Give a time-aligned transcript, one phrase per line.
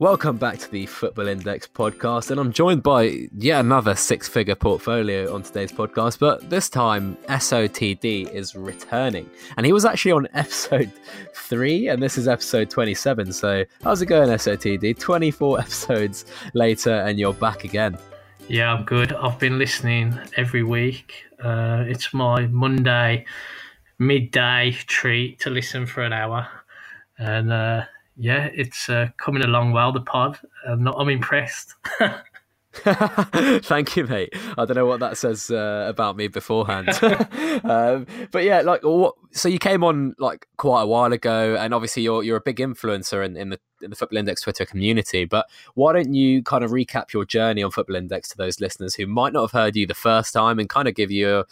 [0.00, 4.54] Welcome back to the Football Index podcast, and I'm joined by yet another six figure
[4.54, 9.28] portfolio on today's podcast, but this time SOTD is returning.
[9.58, 10.90] And he was actually on episode
[11.34, 13.30] three, and this is episode 27.
[13.34, 14.98] So, how's it going, SOTD?
[14.98, 16.24] 24 episodes
[16.54, 17.98] later, and you're back again.
[18.48, 19.12] Yeah, I'm good.
[19.12, 21.24] I've been listening every week.
[21.44, 23.26] Uh, it's my Monday
[23.98, 26.48] midday treat to listen for an hour.
[27.18, 27.84] And uh,
[28.20, 30.38] yeah, it's uh, coming along well, the pod.
[30.68, 31.74] I'm, not, I'm impressed.
[32.72, 34.32] Thank you, mate.
[34.56, 36.88] I don't know what that says uh, about me beforehand,
[37.64, 41.74] um, but yeah, like, what, so you came on like quite a while ago, and
[41.74, 45.24] obviously you're you're a big influencer in, in the the Football Index Twitter community.
[45.24, 48.94] But why don't you kind of recap your journey on Football Index to those listeners
[48.94, 51.44] who might not have heard you the first time, and kind of give you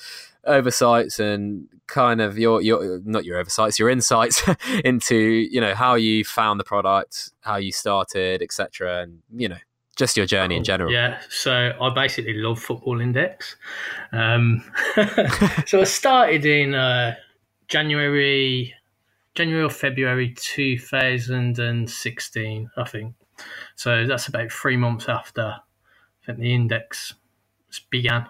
[0.44, 4.42] oversights and kind of your your not your oversights, your insights
[4.84, 9.58] into you know how you found the product, how you started, etc., and you know
[9.98, 10.92] just your journey in general.
[10.92, 13.56] Yeah, so I basically love Football Index.
[14.12, 14.64] Um,
[15.66, 17.16] so I started in uh,
[17.66, 18.74] January,
[19.38, 23.14] January or February 2016, I think.
[23.76, 25.60] So that's about three months after I
[26.26, 27.14] think the index
[27.88, 28.26] began.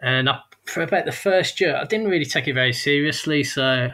[0.00, 3.42] And I, for about the first year, I didn't really take it very seriously.
[3.42, 3.90] So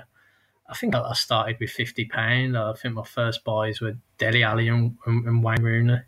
[0.68, 2.58] I think I started with fifty pound.
[2.58, 6.02] I think my first buys were Dele Alli and, and Wayne Rooney.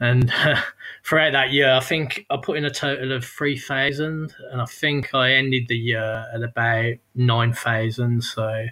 [0.00, 0.58] And uh,
[1.04, 5.14] throughout that year, I think I put in a total of 3,000, and I think
[5.14, 8.24] I ended the year at about 9,000.
[8.24, 8.68] So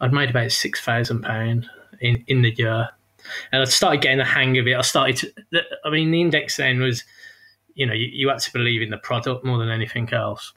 [0.00, 1.66] I'd made about £6,000
[2.00, 2.90] in, in the year.
[3.52, 4.76] And I started getting the hang of it.
[4.76, 7.04] I started to, I mean, the index then was,
[7.74, 10.52] you know, you, you had to believe in the product more than anything else.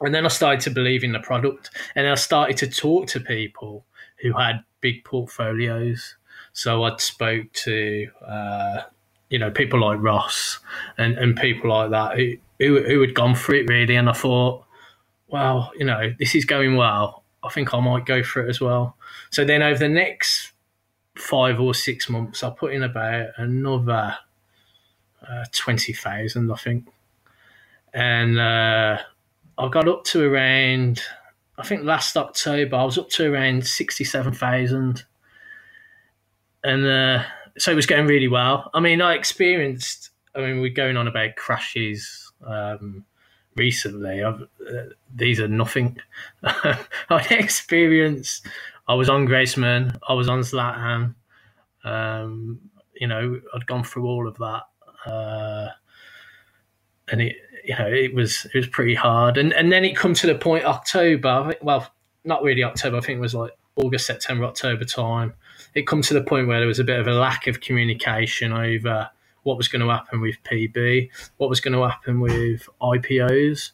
[0.00, 3.20] And then I started to believe in the product, and I started to talk to
[3.20, 3.84] people
[4.20, 6.16] who had big portfolios.
[6.52, 8.82] So I spoke to uh,
[9.32, 10.58] you know, people like Ross
[10.98, 13.96] and, and people like that who, who, who had gone for it really.
[13.96, 14.62] And I thought,
[15.28, 17.21] well, you know, this is going well.
[17.44, 18.96] I think I might go for it as well.
[19.30, 20.52] So then over the next
[21.16, 24.16] five or six months, I put in about another
[25.28, 26.86] uh, 20,000, I think.
[27.94, 28.98] And uh,
[29.58, 31.02] I got up to around,
[31.58, 35.04] I think last October, I was up to around 67,000.
[36.64, 37.24] And uh,
[37.58, 38.70] so it was going really well.
[38.72, 40.10] I mean, I experienced.
[40.34, 43.04] I mean, we're going on about crashes um,
[43.56, 44.22] recently.
[44.22, 44.38] Uh,
[45.14, 45.98] these are nothing.
[46.42, 48.46] I experienced.
[48.88, 49.98] I was on Griezmann.
[50.08, 51.14] I was on Zlatan.
[51.84, 52.60] Um,
[52.94, 54.62] you know, I'd gone through all of that,
[55.10, 55.68] uh,
[57.08, 59.38] and it, you know, it was it was pretty hard.
[59.38, 61.54] And and then it come to the point October.
[61.62, 61.92] Well,
[62.24, 62.98] not really October.
[62.98, 65.34] I think it was like August, September, October time
[65.74, 68.52] it come to the point where there was a bit of a lack of communication
[68.52, 69.08] over
[69.42, 73.72] what was going to happen with PB, what was going to happen with IPOs,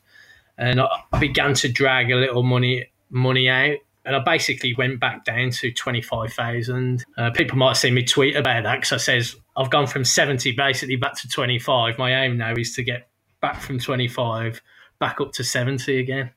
[0.56, 0.88] and I
[1.20, 3.78] began to drag a little money money out.
[4.04, 7.04] And I basically went back down to twenty five thousand.
[7.16, 10.52] Uh, people might see me tweet about that because I says I've gone from seventy
[10.52, 11.98] basically back to twenty five.
[11.98, 13.08] My aim now is to get
[13.40, 14.62] back from twenty five
[14.98, 16.30] back up to seventy again.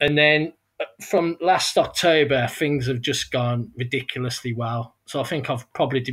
[0.00, 0.52] And then
[1.00, 4.94] from last October, things have just gone ridiculously well.
[5.06, 6.04] So I think I've probably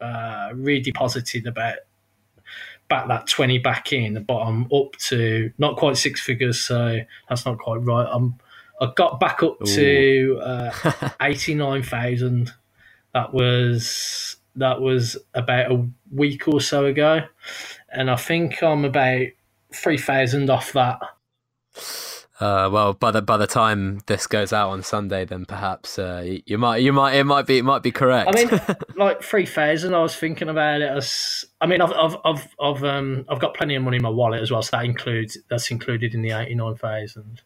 [0.00, 1.76] uh, redeposited about
[2.88, 7.44] back that 20 back in, but I'm up to not quite six figures, so that's
[7.46, 8.08] not quite right.
[8.10, 8.36] I'm
[8.80, 12.52] I got back up to uh, 89,000.
[13.12, 17.22] That was that was about a week or so ago,
[17.90, 19.26] and I think I'm about
[19.72, 21.00] 3,000 off that.
[22.40, 26.38] Uh, well, by the by the time this goes out on Sunday, then perhaps uh,
[26.46, 28.30] you, might you might it might be it might be correct.
[28.32, 28.60] I mean,
[28.96, 29.94] like three thousand.
[29.94, 31.44] I was thinking about it as.
[31.60, 34.40] I mean, I've I've I've I've, um, I've got plenty of money in my wallet
[34.40, 37.42] as well, so that includes that's included in the eighty nine thousand.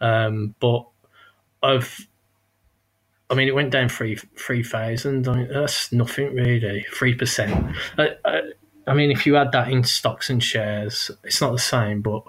[0.00, 0.86] Um, but
[1.62, 2.06] I've.
[3.30, 5.26] I mean, it went down three three thousand.
[5.26, 6.84] I mean, that's nothing really.
[6.92, 7.74] Three percent.
[7.96, 8.40] I, I,
[8.86, 12.24] I mean, if you add that in stocks and shares, it's not the same, but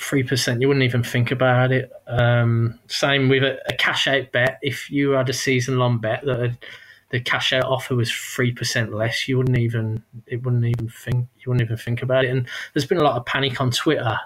[0.00, 1.92] three percent, you wouldn't even think about it.
[2.06, 4.58] Um, same with a, a, cash out bet.
[4.62, 6.56] If you had a season long bet that
[7.10, 11.28] the cash out offer was three percent less, you wouldn't even it wouldn't even think
[11.38, 12.30] you wouldn't even think about it.
[12.30, 14.18] And there's been a lot of panic on Twitter,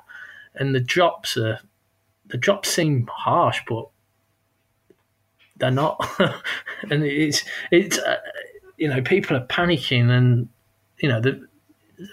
[0.54, 1.58] and the drops are
[2.26, 3.88] the drops seem harsh, but
[5.56, 5.98] they're not.
[6.90, 8.18] and it's it's uh,
[8.76, 10.48] you know people are panicking, and
[10.98, 11.46] you know the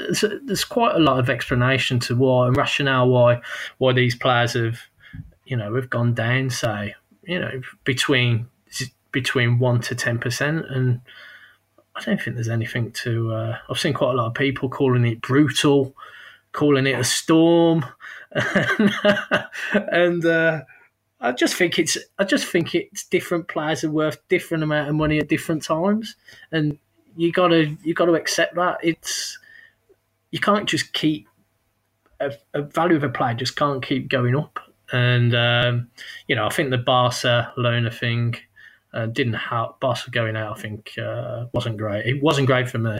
[0.09, 3.41] there's, quite a lot of explanation to why and rationale why
[3.77, 4.79] why these players have
[5.45, 8.47] you know have gone down say you know between
[9.11, 11.01] between one to ten percent and
[11.95, 13.33] I don't think there's anything to.
[13.33, 15.93] Uh, I've seen quite a lot of people calling it brutal,
[16.51, 17.85] calling it a storm,
[18.31, 20.61] and uh,
[21.19, 21.97] I just think it's.
[22.17, 26.15] I just think it's different players are worth different amount of money at different times,
[26.51, 26.77] and
[27.15, 28.77] you gotta you gotta accept that.
[28.81, 29.37] It's
[30.31, 31.27] you can't just keep
[32.19, 34.59] a, a value of a player just can't keep going up,
[34.91, 35.89] and um,
[36.27, 38.35] you know I think the Barcelona thing
[38.93, 39.79] uh, didn't help.
[39.79, 42.05] Barca going out, I think, uh, wasn't great.
[42.05, 42.99] It wasn't great for me.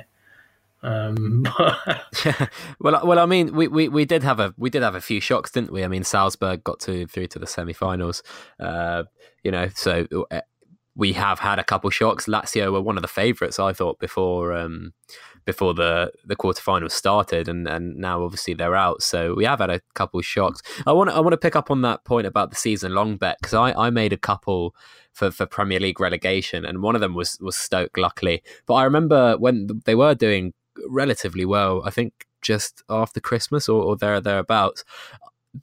[0.84, 1.46] Um,
[2.80, 5.20] well, well, I mean, we, we, we did have a we did have a few
[5.20, 5.84] shocks, didn't we?
[5.84, 8.24] I mean, Salzburg got to through to the semi-finals.
[8.60, 9.04] Uh,
[9.44, 10.42] you know, so uh,
[10.96, 12.26] we have had a couple shocks.
[12.26, 14.94] Lazio were one of the favourites, I thought, before um,
[15.46, 19.02] before the the quarterfinals started, and, and now obviously they're out.
[19.02, 20.62] So we have had a couple shocks.
[20.86, 23.38] I want I want to pick up on that point about the season long bet
[23.40, 24.76] because I, I made a couple
[25.14, 28.44] for, for Premier League relegation, and one of them was was Stoke, luckily.
[28.66, 30.54] But I remember when they were doing
[30.88, 31.82] relatively well.
[31.86, 34.84] I think just after Christmas or, or there thereabouts,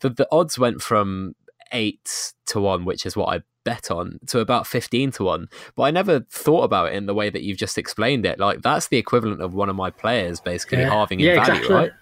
[0.01, 1.35] the the odds went from
[1.73, 5.49] eight to one, which is what I bet on, to about fifteen to one.
[5.77, 8.39] But I never thought about it in the way that you've just explained it.
[8.39, 10.91] Like that's the equivalent of one of my players basically Yeah.
[10.91, 11.75] halving in Yeah, value, exactly.
[11.75, 11.93] right?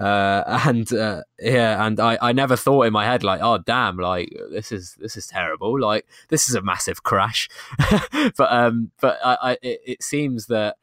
[0.00, 3.96] uh, and uh, yeah, and I, I never thought in my head like, oh damn,
[3.98, 7.48] like this is this is terrible, like this is a massive crash.
[8.36, 10.76] but um, but I, I it, it seems that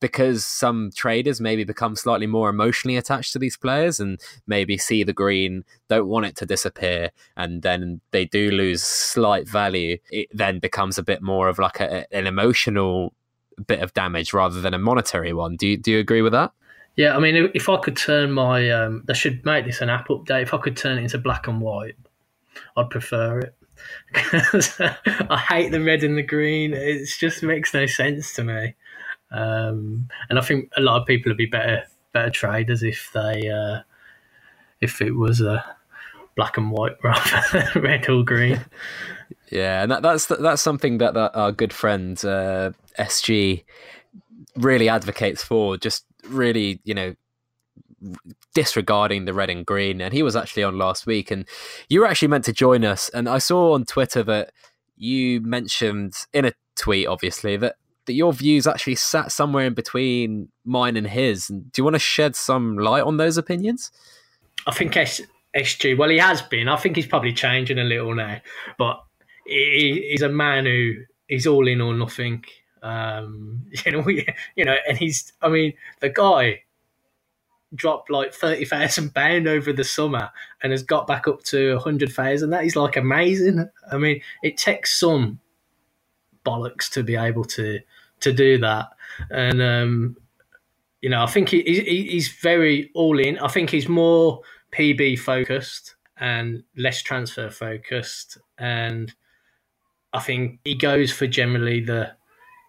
[0.00, 5.02] because some traders maybe become slightly more emotionally attached to these players and maybe see
[5.02, 9.98] the green, don't want it to disappear, and then they do lose slight value.
[10.10, 13.12] It then becomes a bit more of like a, an emotional
[13.66, 15.56] bit of damage rather than a monetary one.
[15.56, 16.52] Do you do you agree with that?
[16.96, 20.08] yeah, I mean, if- I could turn my, um, they should make this an app
[20.08, 20.42] update.
[20.42, 21.94] If I could turn it into black and white,
[22.76, 23.54] I'd prefer it.
[25.30, 26.72] I hate the red and the green.
[26.74, 28.74] It just makes no sense to me.
[29.30, 33.48] Um, and I think a lot of people would be better better traders if they
[33.48, 33.80] uh,
[34.80, 35.64] if it was a
[36.36, 38.64] black and white rather than red or green.
[39.50, 43.64] Yeah, and that, that's that's something that, that our good friend uh, SG
[44.56, 45.78] really advocates for.
[45.78, 47.14] Just really, you know,
[48.54, 50.00] disregarding the red and green.
[50.00, 51.46] And he was actually on last week, and
[51.88, 53.08] you were actually meant to join us.
[53.10, 54.52] And I saw on Twitter that
[54.96, 57.76] you mentioned in a tweet, obviously, that
[58.08, 61.48] that your views actually sat somewhere in between mine and his.
[61.48, 63.92] And do you want to shed some light on those opinions?
[64.66, 65.20] I think S-
[65.54, 66.68] SG, well, he has been.
[66.68, 68.40] I think he's probably changing a little now,
[68.78, 69.02] but
[69.46, 70.94] he, he's a man who
[71.28, 72.44] is all in or nothing.
[72.82, 75.32] Um, you know, you know, and he's.
[75.42, 76.62] I mean, the guy
[77.74, 80.30] dropped like thirty thousand pound over the summer
[80.62, 82.50] and has got back up to hundred thousand.
[82.50, 83.68] That is like amazing.
[83.92, 85.40] I mean, it takes some
[86.44, 87.80] bollocks to be able to
[88.20, 88.88] to do that,
[89.30, 90.16] and um,
[91.00, 93.38] you know, I think he, he, he's very all in.
[93.38, 94.42] I think he's more
[94.72, 99.12] PB focused and less transfer focused, and
[100.12, 102.12] I think he goes for generally the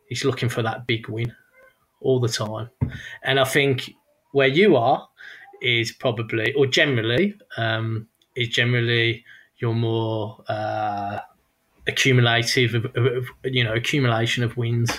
[0.07, 1.33] he's looking for that big win
[2.01, 2.69] all the time,
[3.23, 3.91] and I think
[4.31, 5.07] where you are
[5.61, 9.25] is probably or generally um, is generally
[9.57, 11.19] you're more uh,
[11.89, 14.91] accumulative of, of, you know accumulation of wins,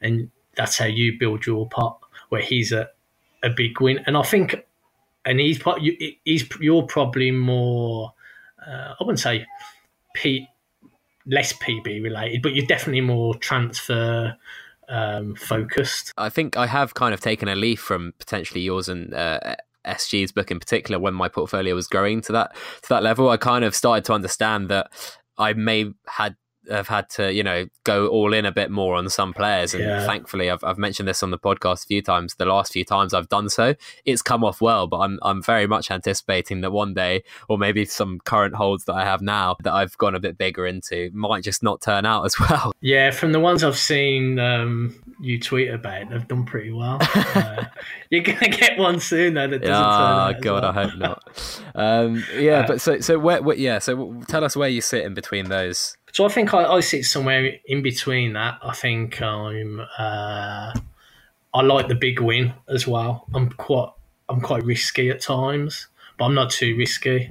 [0.00, 2.00] and that's how you build your pot.
[2.30, 2.88] Where he's a
[3.42, 4.56] a big win, and I think,
[5.24, 5.62] and he's
[6.24, 8.12] he's you're probably more.
[8.66, 9.46] Uh, I wouldn't say
[10.14, 10.48] P
[11.26, 14.36] less PB related, but you're definitely more transfer
[14.88, 16.12] um, focused.
[16.16, 19.56] I think I have kind of taken a leaf from potentially yours and uh,
[19.86, 23.28] SG's book in particular when my portfolio was growing to that to that level.
[23.28, 24.90] I kind of started to understand that
[25.36, 26.36] I may had
[26.70, 29.82] have had to you know go all in a bit more on some players, and
[29.84, 30.06] Yeah.
[30.06, 32.34] thankfully I've I've mentioned this on the podcast a few times.
[32.36, 34.86] The last few times I've done so, it's come off well.
[34.86, 38.94] But I'm I'm very much anticipating that one day, or maybe some current holds that
[38.94, 42.24] I have now that I've gone a bit bigger into, might just not turn out
[42.24, 42.72] as well.
[42.80, 46.98] Yeah, from the ones I've seen um, you tweet about, they've done pretty well.
[47.14, 47.64] uh,
[48.10, 50.40] you're gonna get one soon though that doesn't turn Ah, out.
[50.40, 50.70] God, well.
[50.70, 51.22] I hope not.
[51.74, 55.04] Um, yeah, Uh, but so so where, where yeah, so tell us where you sit
[55.04, 55.96] in between those.
[56.12, 58.58] So I think I, I sit somewhere in between that.
[58.62, 59.80] I think I'm.
[59.98, 60.72] Uh,
[61.54, 63.26] I like the big win as well.
[63.34, 63.90] I'm quite.
[64.28, 65.88] I'm quite risky at times,
[66.18, 67.30] but I'm not too risky.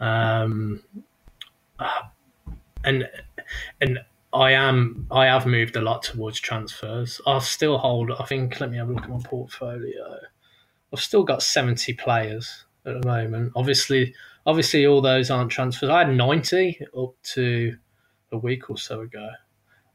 [0.00, 0.82] Um,
[1.78, 2.02] uh,
[2.84, 3.08] and
[3.80, 4.00] and
[4.32, 5.06] I am.
[5.10, 7.20] I have moved a lot towards transfers.
[7.26, 8.10] I'll still hold.
[8.10, 8.60] I think.
[8.60, 10.18] Let me have a look at my portfolio.
[10.92, 13.52] I've still got 70 players at the moment.
[13.56, 14.14] Obviously,
[14.46, 15.88] obviously, all those aren't transfers.
[15.90, 17.76] I had 90 up to
[18.36, 19.30] a week or so ago.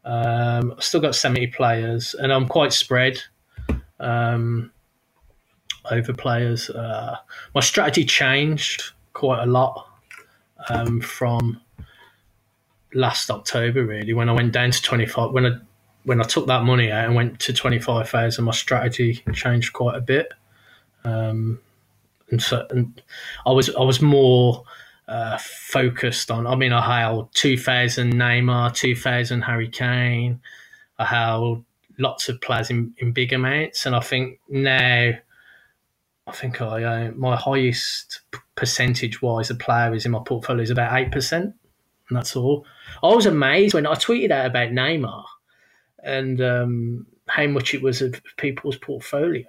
[0.06, 3.20] Um, I've still got 70 players, and I'm quite spread.
[4.00, 4.72] um,
[5.92, 6.70] over players.
[6.70, 7.18] Uh,
[7.56, 8.84] my strategy changed
[9.14, 9.88] quite a lot
[10.70, 11.62] um, from
[12.94, 15.32] last October, really, when I went down to 25.
[15.32, 15.52] When I
[16.04, 20.02] when I took that money out and went to 25,000, my strategy changed quite a
[20.02, 20.34] bit.
[21.04, 21.60] Um,
[22.32, 23.02] and so and
[23.46, 24.64] I was I was more
[25.12, 26.48] uh, focused on.
[26.48, 30.40] I mean, I held 2,000 Neymar, 2,000 Harry Kane.
[30.98, 31.66] I held
[32.00, 35.12] lots of players in, in big amounts, and I think now,
[36.28, 38.22] I think I uh, my highest
[38.56, 41.54] percentage wise of player is in my portfolio is about eight percent,
[42.08, 42.66] and that's all.
[43.04, 45.26] I was amazed when I tweeted out about Neymar
[46.04, 49.46] and um, how much it was of people's portfolios.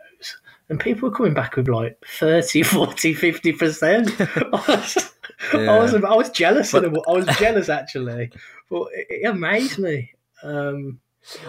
[0.69, 5.12] And people were coming back with like 30, 40, 50%.
[5.53, 5.73] Yeah.
[5.73, 7.03] I was I was jealous but, of them.
[7.09, 8.31] I was jealous actually,
[8.71, 10.13] but it, it amazed me.
[10.43, 11.01] Um,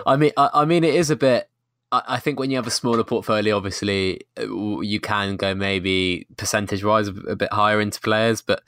[0.05, 1.49] I mean, I, I, mean, it is a bit.
[1.91, 6.27] I, I think when you have a smaller portfolio, obviously uh, you can go maybe
[6.37, 8.61] percentage wise a, a bit higher into players, but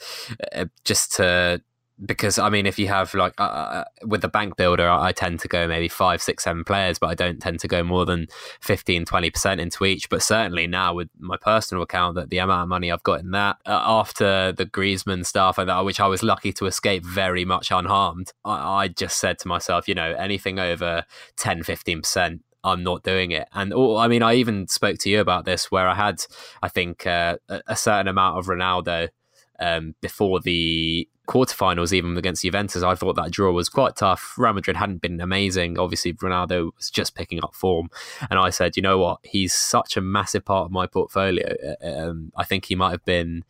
[0.54, 1.62] uh, just to
[2.04, 5.12] because I mean, if you have like uh, uh, with the bank builder, I, I,
[5.12, 8.06] tend to go maybe five, six, seven players, but I don't tend to go more
[8.06, 8.28] than
[8.62, 10.10] 15, 20% into each.
[10.10, 13.32] But certainly now with my personal account, that the amount of money I've got in
[13.32, 18.34] that uh, after the Griezmann stuff, which I was lucky to escape very much unharmed,
[18.44, 21.06] I, I just said to myself, you know, anything over
[21.38, 22.40] 10, 15%.
[22.66, 23.48] I'm not doing it.
[23.54, 26.26] And oh, I mean, I even spoke to you about this where I had,
[26.64, 29.10] I think, uh, a certain amount of Ronaldo
[29.60, 34.36] um, before the quarterfinals, even against Juventus, I thought that draw was quite tough.
[34.38, 35.80] Real Madrid hadn't been amazing.
[35.80, 37.90] Obviously, Ronaldo was just picking up form.
[38.30, 39.20] And I said, you know what?
[39.24, 41.56] He's such a massive part of my portfolio.
[41.84, 43.44] Uh, um, I think he might have been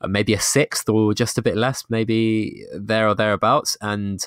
[0.00, 3.76] uh, maybe a sixth or just a bit less, maybe there or thereabouts.
[3.80, 4.26] And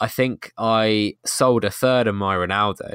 [0.00, 2.94] I think I sold a third of my Ronaldo,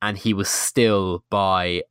[0.00, 1.82] and he was still by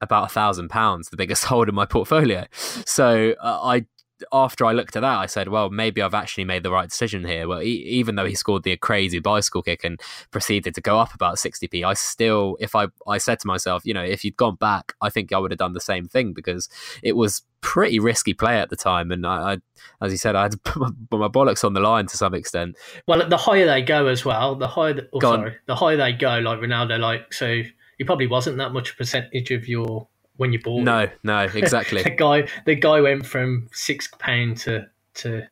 [0.00, 2.46] about a thousand pounds, the biggest hold in my portfolio.
[2.52, 3.86] So uh, I
[4.32, 7.24] after I looked at that, I said, well, maybe I've actually made the right decision
[7.24, 7.46] here.
[7.46, 11.14] Well, he, even though he scored the crazy bicycle kick and proceeded to go up
[11.14, 14.56] about 60p, I still, if I, I said to myself, you know, if you'd gone
[14.56, 16.68] back, I think I would have done the same thing because
[17.02, 19.10] it was pretty risky play at the time.
[19.10, 19.56] And I, I
[20.00, 22.16] as you said, I had to put my, put my, bollocks on the line to
[22.16, 22.76] some extent.
[23.06, 26.12] Well, the higher they go as well, the higher, the, oh, sorry, the higher they
[26.12, 27.62] go, like Ronaldo, like, so
[27.98, 31.18] he probably wasn't that much percentage of your when you bought no, it.
[31.22, 32.02] No, exactly.
[32.02, 35.44] the guy the guy went from six pound to to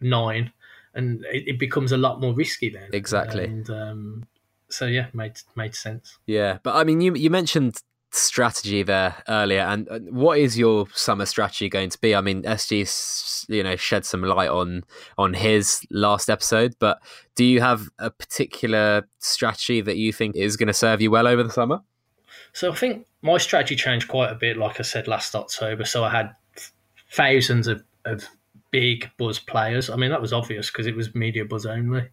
[0.00, 0.52] nine,
[0.94, 2.88] and it, it, becomes a lot more risky then.
[2.92, 3.44] Exactly.
[3.44, 4.26] And um,
[4.68, 6.18] so yeah, made made sense.
[6.26, 7.76] Yeah, but I mean, you you mentioned
[8.10, 12.14] strategy there earlier, and what is your summer strategy going to be?
[12.14, 14.84] I mean, SG, you know, shed some light on
[15.18, 16.98] on his last episode, but
[17.34, 21.26] do you have a particular strategy that you think is going to serve you well
[21.26, 21.80] over the summer?
[22.52, 25.86] So I think my strategy changed quite a bit, like I said last October.
[25.86, 26.36] So I had
[27.10, 28.28] thousands of, of
[28.70, 29.88] big buzz players.
[29.88, 32.06] I mean, that was obvious because it was media buzz only.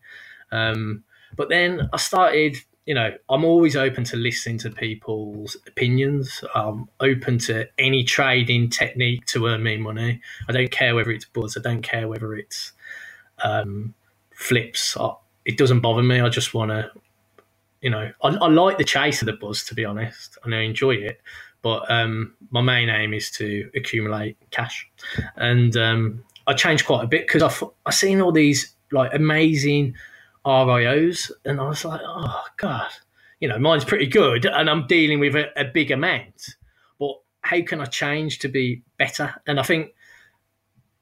[0.53, 1.03] Um,
[1.35, 6.45] but then I started, you know, I'm always open to listening to people's opinions.
[6.55, 10.21] I'm open to any trading technique to earn me money.
[10.47, 11.57] I don't care whether it's buzz.
[11.57, 12.71] I don't care whether it's
[13.43, 13.93] um,
[14.33, 14.95] flips.
[14.95, 15.11] I,
[15.43, 16.21] it doesn't bother me.
[16.21, 16.89] I just want to
[17.81, 20.61] you know, I, I, like the chase of the buzz to be honest, and I
[20.61, 21.19] enjoy it.
[21.61, 24.89] But um, my main aim is to accumulate cash,
[25.35, 29.95] and um, I changed quite a bit because I've I seen all these like amazing
[30.45, 32.89] RIOs, and I was like, oh god,
[33.39, 36.55] you know, mine's pretty good, and I'm dealing with a, a big amount.
[36.99, 39.35] But how can I change to be better?
[39.45, 39.93] And I think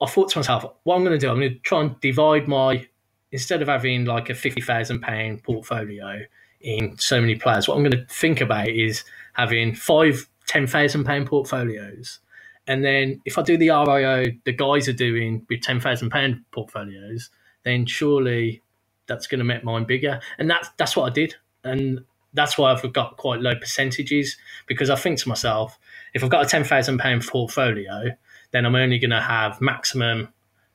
[0.02, 2.48] I thought to myself, what I'm going to do, I'm going to try and divide
[2.48, 2.86] my
[3.32, 6.22] instead of having like a fifty thousand pound portfolio
[6.62, 7.68] in so many players.
[7.68, 12.20] What I'm going to think about is having five ten thousand pound portfolios,
[12.68, 16.44] and then if I do the RIO, the guys are doing with ten thousand pound
[16.52, 17.30] portfolios,
[17.64, 18.62] then surely
[19.08, 20.20] that's going to make mine bigger.
[20.38, 22.02] And that's that's what I did, and
[22.34, 24.38] that's why I've got quite low percentages
[24.68, 25.80] because I think to myself,
[26.14, 28.12] if I've got a ten thousand pound portfolio,
[28.52, 30.30] then I'm only going to have maximum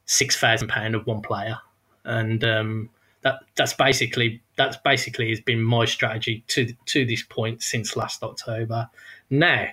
[0.06, 1.58] six thousand pound of one player,
[2.04, 2.90] and um,
[3.24, 8.22] that that's basically that's basically has been my strategy to to this point since last
[8.22, 8.88] October.
[9.30, 9.66] Now,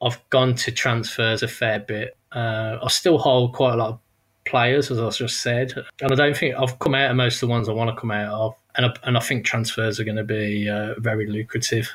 [0.00, 2.16] I've gone to transfers a fair bit.
[2.32, 3.98] Uh, I still hold quite a lot of
[4.46, 7.48] players, as I just said, and I don't think I've come out of most of
[7.48, 8.54] the ones I want to come out of.
[8.76, 11.90] And I, and I think transfers are going to be uh, very lucrative.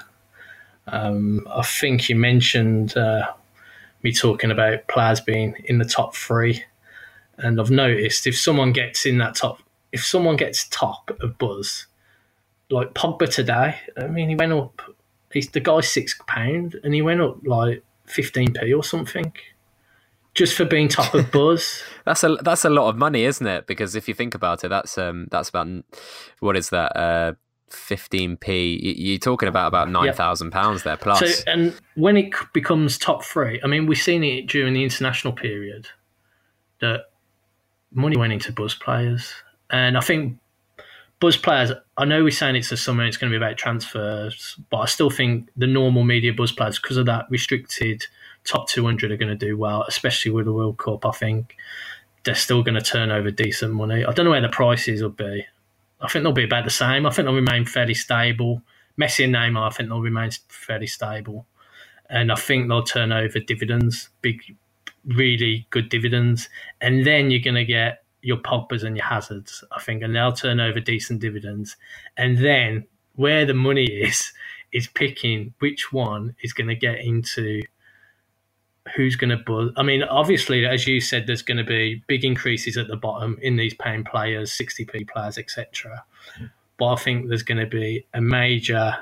[0.88, 3.32] Um, I think you mentioned uh,
[4.02, 6.64] me talking about players being in the top three,
[7.38, 11.88] and I've noticed if someone gets in that top if someone gets top of buzz,
[12.70, 14.82] like Pogba today, I mean, he went up
[15.32, 19.34] he's the guy's six pound, and he went up like fifteen p or something,
[20.34, 21.84] just for being top of buzz.
[22.06, 23.68] that's a that's a lot of money, isn't it?
[23.68, 25.68] Because if you think about it, that's um that's about
[26.40, 27.34] what is that uh.
[27.72, 30.52] 15p you're talking about about 9000 yep.
[30.52, 34.48] pounds there plus so and when it becomes top three i mean we've seen it
[34.48, 35.88] during the international period
[36.82, 37.12] that
[37.94, 39.32] money went into buzz players
[39.70, 40.38] and i think
[41.20, 44.58] buzz players, I know we're saying it's a summer, it's going to be about transfers,
[44.70, 48.06] but I still think the normal media buzz players, because of that restricted
[48.46, 51.06] top 200, are going to do well, especially with the World Cup.
[51.06, 51.56] I think
[52.24, 54.06] they're still going to turn over decent money.
[54.06, 55.46] I don't know where the prices will be.
[56.02, 57.06] I think they'll be about the same.
[57.06, 58.62] I think they'll remain fairly stable.
[59.00, 61.46] Messi and Neymar, I think they'll remain fairly stable.
[62.10, 64.56] And I think they'll turn over dividends, big,
[65.06, 66.50] really good dividends.
[66.80, 70.34] And then you're going to get your Pogba's and your Hazards, I think, and they'll
[70.34, 71.78] turn over decent dividends.
[72.18, 72.86] And then
[73.16, 74.32] where the money is,
[74.72, 77.62] is picking which one is going to get into
[78.96, 79.72] who's going to buzz.
[79.78, 83.38] I mean, obviously, as you said, there's going to be big increases at the bottom
[83.42, 86.04] in these paying players, 60p players, etc.
[86.78, 88.98] But I think there's going to be a major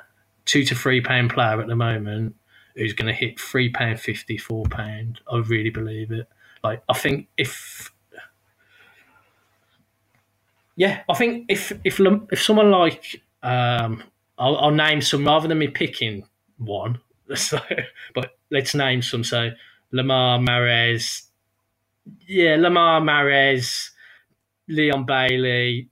[0.45, 2.35] two to three pound player at the moment
[2.75, 5.19] who's going to hit three pound fifty, four pound.
[5.31, 6.27] I really believe it.
[6.63, 7.91] Like I think if
[10.77, 11.99] yeah, I think if if
[12.31, 14.03] if someone like um,
[14.37, 16.23] I'll, I'll name some rather than me picking
[16.57, 16.99] one.
[17.35, 17.59] So,
[18.15, 19.21] but let's name some.
[19.21, 19.49] So
[19.93, 21.23] Lemar Mahrez,
[22.25, 23.89] yeah, Lemar Mahrez,
[24.69, 25.89] Leon Bailey,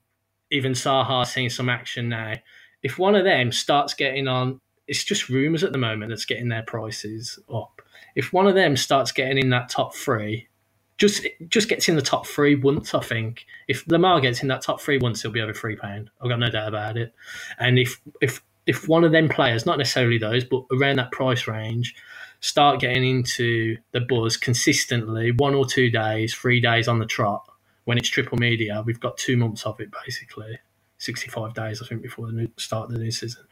[0.50, 2.36] even Zaha seeing some action now.
[2.82, 6.48] If one of them starts getting on, it's just rumours at the moment that's getting
[6.48, 7.82] their prices up.
[8.14, 10.48] If one of them starts getting in that top three,
[10.98, 13.46] just just gets in the top three once, I think.
[13.68, 16.10] If Lemar gets in that top three once, he'll be over three pound.
[16.22, 17.14] I've got no doubt about it.
[17.58, 21.46] And if if if one of them players, not necessarily those, but around that price
[21.46, 21.94] range,
[22.40, 27.44] start getting into the buzz consistently, one or two days, three days on the trot,
[27.84, 30.58] when it's triple media, we've got two months of it basically,
[30.98, 33.44] sixty-five days, I think, before the new, start of the new season.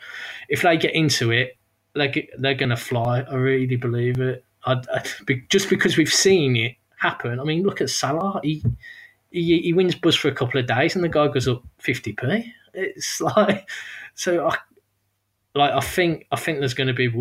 [0.48, 1.57] If they get into it,
[1.94, 3.20] they're, they're going to fly.
[3.20, 4.44] I really believe it.
[4.64, 5.04] I, I,
[5.50, 7.38] just because we've seen it happen.
[7.38, 8.40] I mean, look at Salah.
[8.43, 8.64] He,
[9.31, 12.12] he he wins buzz for a couple of days, and the guy goes up fifty
[12.12, 12.53] p.
[12.73, 13.69] It's like
[14.14, 14.49] so.
[14.49, 14.57] I
[15.55, 15.73] like.
[15.73, 17.12] I think I think there's going to be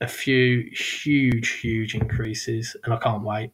[0.00, 3.50] a few huge, huge increases, and I can't wait.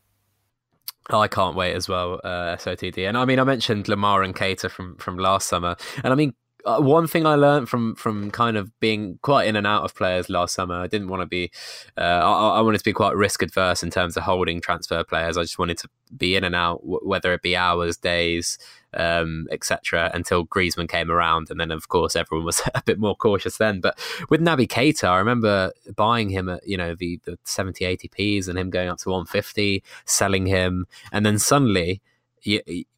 [1.11, 3.07] Oh, I can't wait as well, uh, SOTD.
[3.07, 5.77] And I mean, I mentioned Lemar and Keita from, from last summer.
[6.03, 6.33] And I mean,
[6.64, 9.94] uh, one thing I learned from from kind of being quite in and out of
[9.94, 11.50] players last summer, I didn't want to be,
[11.98, 15.37] uh, I, I, wanted to be quite risk adverse in terms of holding transfer players.
[15.37, 18.57] I just wanted to be in and out, w- whether it be hours, days,
[18.94, 20.11] um, etc.
[20.14, 23.81] Until Griezmann came around, and then of course everyone was a bit more cautious then.
[23.81, 23.98] But
[24.31, 28.48] with Naby Keita, I remember buying him at you know the the 70, 80 p's,
[28.48, 32.00] and him going up to one fifty, selling him, and then suddenly.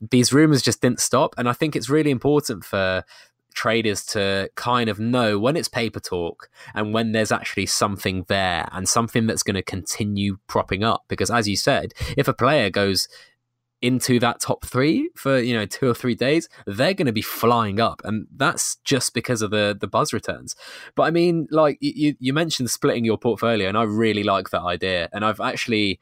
[0.00, 3.04] these rumors just didn't stop, and I think it's really important for
[3.56, 8.68] traders to kind of know when it's paper talk and when there's actually something there
[8.70, 11.04] and something that's going to continue propping up.
[11.08, 13.08] Because as you said, if a player goes
[13.82, 17.22] into that top three for you know two or three days, they're going to be
[17.22, 20.54] flying up, and that's just because of the the buzz returns.
[20.94, 24.62] But I mean, like you you mentioned splitting your portfolio, and I really like that
[24.62, 26.00] idea, and I've actually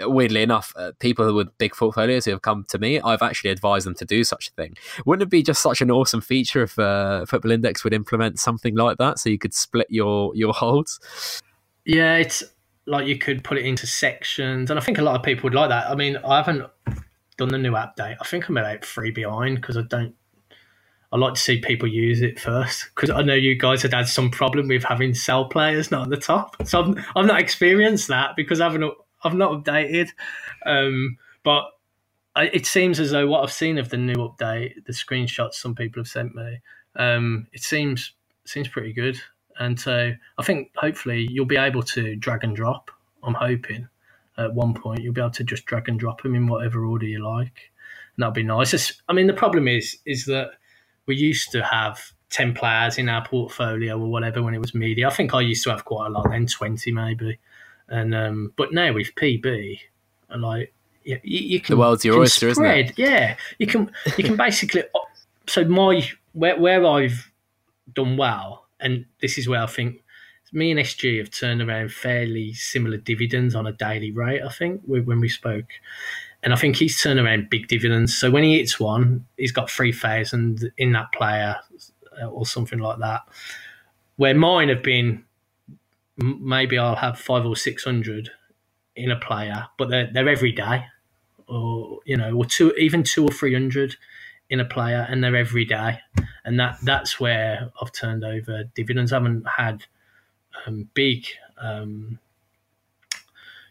[0.00, 3.86] weirdly enough, uh, people with big portfolios who have come to me, I've actually advised
[3.86, 4.76] them to do such a thing.
[5.06, 8.74] Wouldn't it be just such an awesome feature if uh, Football Index would implement something
[8.76, 11.42] like that, so you could split your your holds?
[11.84, 12.42] Yeah, it's
[12.86, 15.54] like you could put it into sections, and I think a lot of people would
[15.54, 15.90] like that.
[15.90, 16.64] I mean, I haven't
[17.36, 18.16] done the new update.
[18.20, 20.14] I think I'm about three behind because I don't.
[21.12, 24.06] I like to see people use it first because I know you guys had had
[24.06, 26.56] some problem with having sell players not at the top.
[26.64, 30.08] So I've, I've not experienced that because I haven't I've not updated,
[30.66, 31.64] um, but
[32.36, 35.74] I, it seems as though what I've seen of the new update, the screenshots some
[35.74, 36.60] people have sent me,
[36.96, 38.12] um, it seems
[38.44, 39.20] seems pretty good.
[39.58, 42.90] And so I think hopefully you'll be able to drag and drop.
[43.22, 43.88] I'm hoping
[44.38, 47.06] at one point you'll be able to just drag and drop them in whatever order
[47.06, 47.70] you like,
[48.16, 48.72] and that'd be nice.
[48.72, 50.52] It's, I mean, the problem is is that
[51.06, 55.08] we used to have 10 players in our portfolio or whatever when it was media.
[55.08, 57.38] I think I used to have quite a lot then, 20 maybe.
[57.90, 59.78] And um, but now with PB,
[60.28, 60.72] and like
[61.02, 62.98] you, you can the world's your oyster, spread, isn't it?
[62.98, 64.84] Yeah, you can you can basically.
[65.46, 67.32] So my where where I've
[67.92, 70.04] done well, and this is where I think
[70.52, 74.42] me and SG have turned around fairly similar dividends on a daily rate.
[74.42, 75.66] I think when we spoke,
[76.42, 78.16] and I think he's turned around big dividends.
[78.16, 81.56] So when he hits one, he's got three thousand in that player
[82.30, 83.22] or something like that.
[84.16, 85.24] Where mine have been
[86.22, 88.30] maybe I'll have five or six hundred
[88.96, 90.84] in a player, but they're they're every day,
[91.46, 93.96] or you know, or two even two or three hundred
[94.48, 96.00] in a player, and they're every day,
[96.44, 99.12] and that that's where I've turned over dividends.
[99.12, 99.84] I haven't had
[100.66, 101.26] um, big,
[101.58, 102.18] um,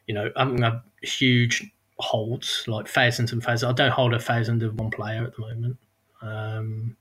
[0.07, 3.71] you know, I haven't had huge holds like thousands and thousands.
[3.71, 5.77] I don't hold a thousand of one player at the moment,
[6.21, 6.95] um,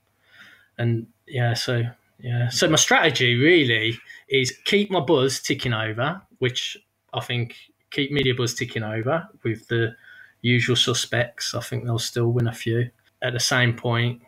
[0.77, 1.83] and yeah, so
[2.19, 6.77] yeah, so my strategy really is keep my buzz ticking over, which
[7.13, 7.55] I think
[7.91, 9.95] keep media buzz ticking over with the
[10.41, 11.55] usual suspects.
[11.55, 12.89] I think they'll still win a few.
[13.21, 14.21] At the same point,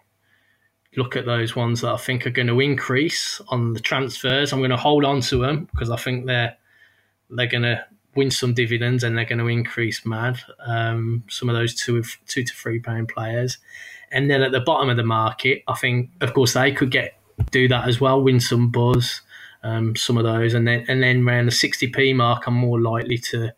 [0.96, 4.52] look at those ones that I think are going to increase on the transfers.
[4.52, 6.56] I'm going to hold on to them because I think they're
[7.30, 10.38] they're going to win some dividends and they're going to increase mad.
[10.66, 13.58] Um, some of those two two to three pound players,
[14.12, 17.21] and then at the bottom of the market, I think of course they could get
[17.52, 19.22] do that as well, win some buzz,
[19.64, 22.80] um, some of those, and then and then around the sixty p mark, I'm more
[22.80, 23.54] likely to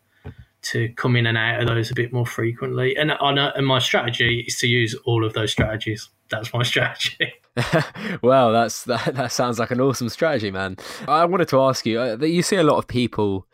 [0.62, 2.96] to come in and out of those a bit more frequently.
[2.96, 6.08] And I know, and my strategy is to use all of those strategies.
[6.30, 7.34] That's my strategy.
[8.22, 9.14] well, that's that.
[9.14, 10.76] That sounds like an awesome strategy, man.
[11.06, 12.00] I wanted to ask you.
[12.00, 13.46] Uh, you see a lot of people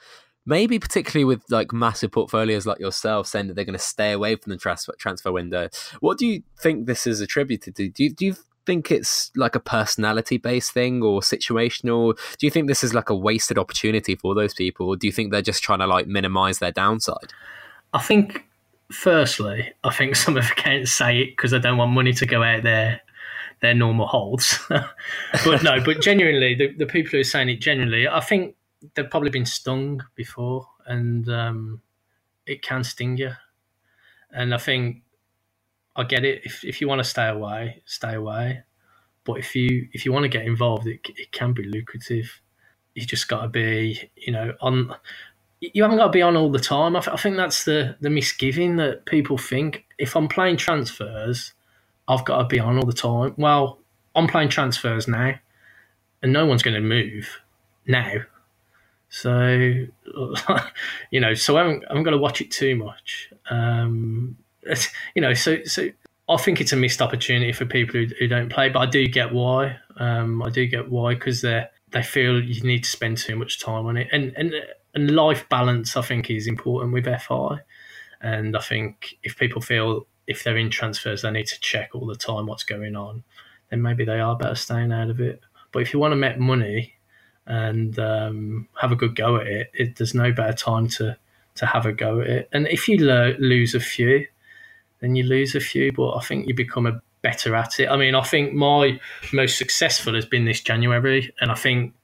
[0.47, 4.35] maybe particularly with like massive portfolios like yourself saying that they're going to stay away
[4.37, 5.69] from the transfer transfer window.
[6.01, 7.88] What do you think this is attributed to?
[7.88, 12.18] Do you, do you think it's like a personality based thing or situational?
[12.38, 15.12] Do you think this is like a wasted opportunity for those people, or do you
[15.12, 17.33] think they're just trying to like minimize their downside?
[17.92, 18.46] I think,
[18.90, 22.27] firstly, I think some of them can't say it because they don't want money to
[22.27, 23.01] go out there
[23.61, 24.59] their normal holds.
[24.68, 28.57] but no, but genuinely, the, the people who are saying it genuinely, I think
[28.94, 31.83] they've probably been stung before, and um,
[32.46, 33.33] it can sting you.
[34.33, 35.03] And I think
[35.96, 36.42] I get it.
[36.44, 38.62] If if you want to stay away, stay away.
[39.24, 42.40] But if you if you want to get involved, it it can be lucrative.
[42.94, 44.94] You just got to be, you know, on.
[45.61, 46.96] You haven't got to be on all the time.
[46.96, 49.87] I, th- I think that's the the misgiving that people think.
[49.98, 51.55] If I'm playing transfers,
[52.09, 53.35] I've got to be on all the time.
[53.38, 53.79] Well,
[54.14, 55.35] I'm playing transfers now,
[56.22, 57.40] and no one's going to move
[57.87, 58.14] now.
[59.11, 59.48] So,
[61.11, 63.31] you know, so I haven't, I haven't got to watch it too much.
[63.50, 64.37] Um,
[65.14, 65.88] you know, so so
[66.29, 69.07] I think it's a missed opportunity for people who, who don't play, but I do
[69.07, 69.77] get why.
[69.96, 73.61] Um, I do get why because they they feel you need to spend too much
[73.61, 74.55] time on it, and and
[74.94, 77.61] and life balance I think is important with FI,
[78.20, 82.07] and I think if people feel if they're in transfers they need to check all
[82.07, 83.25] the time what's going on,
[83.70, 85.40] then maybe they are better staying out of it.
[85.73, 86.94] But if you want to make money
[87.46, 91.16] and um, have a good go at it, it, there's no better time to
[91.57, 92.49] to have a go at it.
[92.53, 94.27] And if you lo- lose a few,
[95.01, 97.89] then you lose a few, but I think you become a better at it.
[97.89, 99.01] I mean, I think my
[99.33, 101.95] most successful has been this January, and I think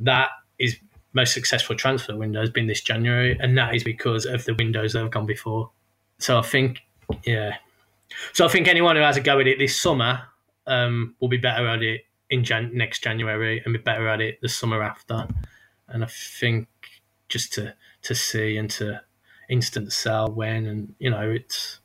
[0.00, 0.76] that is
[1.12, 4.92] most successful transfer window has been this January, and that is because of the windows
[4.92, 5.70] that have gone before.
[6.18, 6.80] So I think,
[7.24, 7.56] yeah.
[8.32, 10.22] So I think anyone who has a go at it this summer
[10.66, 14.40] um, will be better at it in Jan- next January and be better at it
[14.42, 15.26] the summer after.
[15.88, 16.68] And I think
[17.28, 19.00] just to to see and to
[19.48, 21.80] instant sell when and you know it's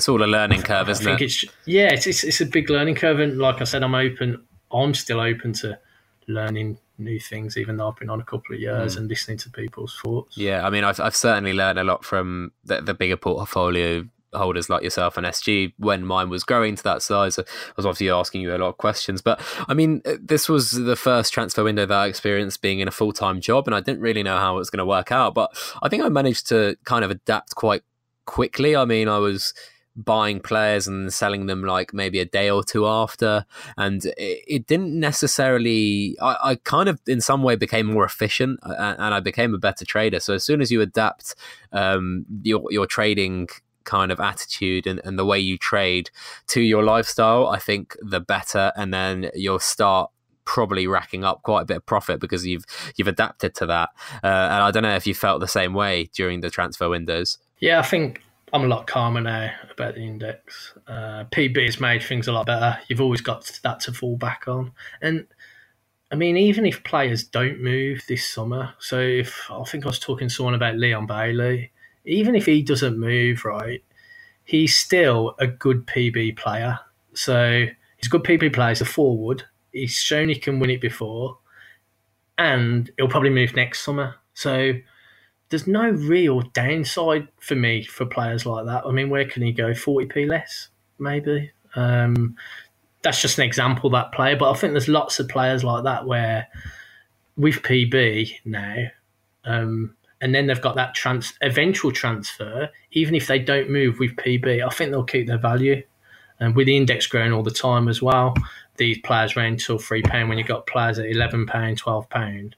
[0.00, 1.24] it's all a learning curve, isn't I think it?
[1.24, 4.42] It's, yeah, it's, it's, it's a big learning curve, and like I said, I'm open.
[4.72, 5.78] I'm still open to
[6.26, 9.00] learning new things, even though I've been on a couple of years mm.
[9.00, 10.38] and listening to people's thoughts.
[10.38, 14.70] Yeah, I mean, I've, I've certainly learned a lot from the, the bigger portfolio holders
[14.70, 17.38] like yourself and SG when mine was growing to that size.
[17.38, 17.42] I
[17.76, 20.96] was obviously asking you a lot of questions, but I mean, uh, this was the
[20.96, 24.00] first transfer window that I experienced being in a full time job, and I didn't
[24.00, 25.34] really know how it was going to work out.
[25.34, 25.50] But
[25.82, 27.82] I think I managed to kind of adapt quite
[28.26, 28.76] quickly.
[28.76, 29.52] I mean, I was
[29.96, 33.44] buying players and selling them like maybe a day or two after.
[33.76, 38.60] And it, it didn't necessarily I, I, kind of in some way became more efficient
[38.62, 40.20] and, uh, and, i became a better trader.
[40.20, 41.34] So as soon as you adapt
[41.72, 43.48] um, your, your trading
[43.84, 46.10] kind of attitude and, and the way you trade
[46.46, 48.72] to your lifestyle i think the better.
[48.76, 50.10] And then you'll start
[50.44, 52.64] probably racking up quite a bit of profit because you've
[52.96, 53.90] you've adapted to that.
[54.22, 57.38] Uh, and i don't know if you felt the same way during the transfer windows.
[57.58, 58.22] Yeah i think
[58.52, 60.74] I'm a lot calmer now about the index.
[60.86, 62.78] Uh, PB has made things a lot better.
[62.88, 64.72] You've always got that to fall back on.
[65.00, 65.26] And
[66.10, 70.00] I mean, even if players don't move this summer, so if I think I was
[70.00, 71.70] talking to someone about Leon Bailey,
[72.04, 73.84] even if he doesn't move right,
[74.44, 76.80] he's still a good PB player.
[77.14, 79.44] So he's a good PB player, he's a forward.
[79.72, 81.38] He's shown he can win it before,
[82.36, 84.16] and he'll probably move next summer.
[84.34, 84.72] So
[85.50, 88.86] there's no real downside for me for players like that.
[88.86, 89.70] I mean, where can he go?
[89.70, 91.50] 40p less, maybe.
[91.74, 92.36] Um,
[93.02, 96.06] that's just an example that player, but I think there's lots of players like that
[96.06, 96.48] where
[97.36, 98.86] with PB now,
[99.44, 102.68] um, and then they've got that trans eventual transfer.
[102.92, 105.82] Even if they don't move with PB, I think they'll keep their value.
[106.38, 108.34] And with the index growing all the time as well,
[108.76, 110.28] these players range till three pound.
[110.28, 112.56] When you've got players at eleven pound, twelve pound,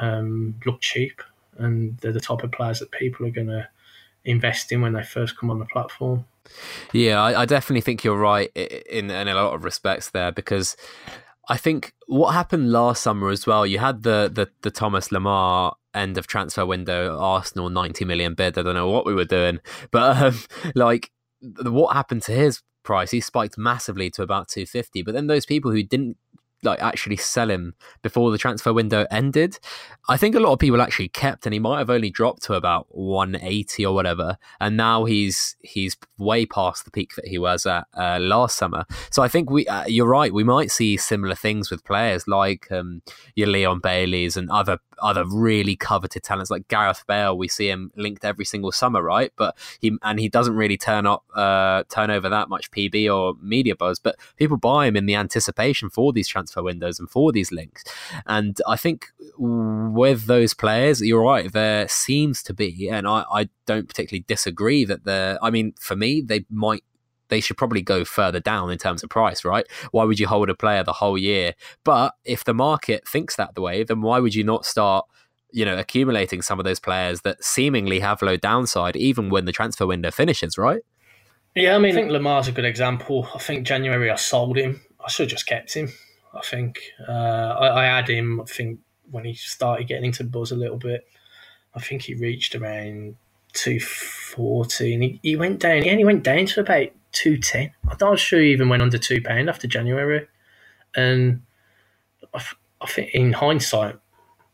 [0.00, 1.22] um, look cheap,
[1.64, 3.68] and they're the type of players that people are going to
[4.24, 6.24] invest in when they first come on the platform.
[6.92, 10.76] Yeah, I, I definitely think you're right in, in a lot of respects there because
[11.48, 13.66] I think what happened last summer as well.
[13.66, 18.58] You had the the, the Thomas Lemar end of transfer window, Arsenal ninety million bid.
[18.58, 20.38] I don't know what we were doing, but um,
[20.74, 21.10] like
[21.62, 23.10] what happened to his price?
[23.10, 25.02] He spiked massively to about two fifty.
[25.02, 26.16] But then those people who didn't
[26.62, 29.58] like actually sell him before the transfer window ended.
[30.08, 32.54] I think a lot of people actually kept, and he might have only dropped to
[32.54, 34.36] about 180 or whatever.
[34.60, 38.84] And now he's he's way past the peak that he was at uh, last summer.
[39.10, 40.32] So I think we uh, you're right.
[40.32, 43.02] We might see similar things with players like um,
[43.34, 47.36] your Leon Baileys and other other really coveted talents like Gareth Bale.
[47.36, 49.32] We see him linked every single summer, right?
[49.36, 53.34] But he and he doesn't really turn up uh, turn over that much PB or
[53.42, 53.98] media buzz.
[53.98, 57.84] But people buy him in the anticipation for these transfer windows and for these links.
[58.26, 61.52] And I think with those players, you're right.
[61.52, 65.38] There seems to be, and I, I don't particularly disagree that there.
[65.42, 66.84] I mean, for me, they might
[67.32, 69.66] they should probably go further down in terms of price, right?
[69.90, 71.54] Why would you hold a player the whole year?
[71.82, 75.06] But if the market thinks that the way, then why would you not start,
[75.50, 79.52] you know, accumulating some of those players that seemingly have low downside, even when the
[79.52, 80.82] transfer window finishes, right?
[81.54, 83.26] Yeah, I mean, I think Lemar's a good example.
[83.34, 84.82] I think January I sold him.
[85.02, 85.88] I should have just kept him.
[86.34, 88.42] I think uh, I, I had him.
[88.42, 91.06] I think when he started getting into the buzz a little bit,
[91.74, 93.16] I think he reached around
[93.54, 95.82] two forty, and he, he went down.
[95.82, 97.72] He only went down to about two ten.
[97.88, 100.26] I'm not sure he even went under two pound after January,
[100.96, 101.42] and
[102.34, 102.42] I,
[102.80, 103.96] I, think in hindsight,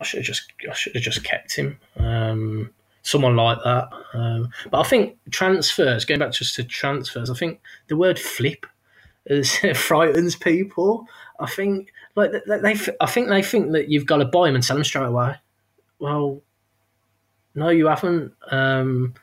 [0.00, 1.78] I should have just I should have just kept him.
[1.96, 2.70] Um,
[3.02, 3.88] someone like that.
[4.12, 8.66] Um, but I think transfers, going back just to transfers, I think the word flip
[9.26, 11.06] is, frightens people.
[11.40, 14.56] I think like they, they, I think they think that you've got to buy them
[14.56, 15.36] and sell them straight away.
[15.98, 16.42] Well,
[17.54, 18.32] no, you haven't.
[18.50, 19.14] Um,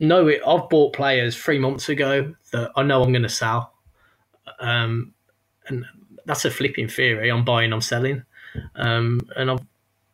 [0.00, 3.74] no, it, I've bought players three months ago that I know I'm going to sell,
[4.58, 5.12] um,
[5.68, 5.84] and
[6.24, 7.30] that's a flipping theory.
[7.30, 8.24] I'm buying, I'm selling,
[8.74, 9.66] um, and I've,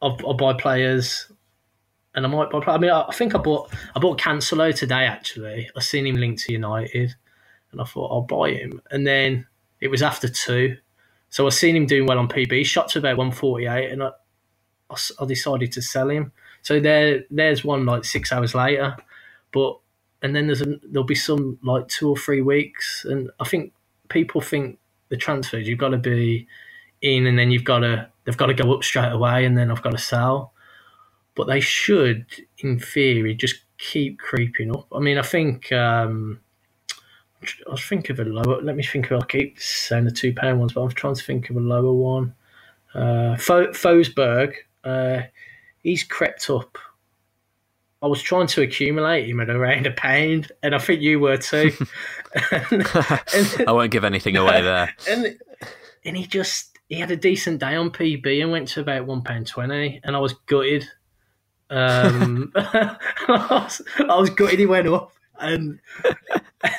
[0.03, 1.31] I've, i buy players,
[2.15, 2.61] and I might buy.
[2.67, 5.05] I mean, I, think I bought I bought Cancelo today.
[5.07, 7.15] Actually, I seen him linked to United,
[7.71, 9.47] and I thought I'll buy him, and then
[9.81, 10.77] it was after two,
[11.31, 12.67] so I seen him doing well on PB.
[12.67, 14.11] Shot to about 148, and I,
[14.91, 16.33] I decided to sell him.
[16.63, 18.97] So there, there's one like six hours later,
[19.57, 19.79] but
[20.21, 23.73] and then there's a, there'll be some like two or three weeks, and I think
[24.11, 26.47] people think the transfers you've got to be
[27.01, 29.71] in, and then you've got to they've got to go up straight away, and then
[29.71, 30.53] I've got to sell.
[31.35, 32.27] But they should,
[32.59, 34.89] in theory, just keep creeping up.
[34.93, 36.41] I mean, I think um,
[37.67, 38.61] I was thinking of a lower.
[38.61, 39.11] Let me think.
[39.11, 41.95] I'll keep saying the two pound ones, but I'm trying to think of a lower
[41.95, 42.35] one.
[42.95, 44.53] Uh, Forsberg,
[44.85, 45.23] uh,
[45.83, 46.77] he's crept up
[48.03, 51.39] I was trying to accumulate him at around a pound, and I think you were
[51.39, 51.73] too.
[52.51, 52.73] and,
[53.35, 54.95] and, I won't give anything away there.
[55.09, 55.39] And
[56.05, 59.23] and he just he had a decent day on PB and went to about one
[59.23, 60.87] pound twenty, and I was gutted.
[61.69, 62.97] Um, I,
[63.51, 65.81] was, I was gutted he went up, and,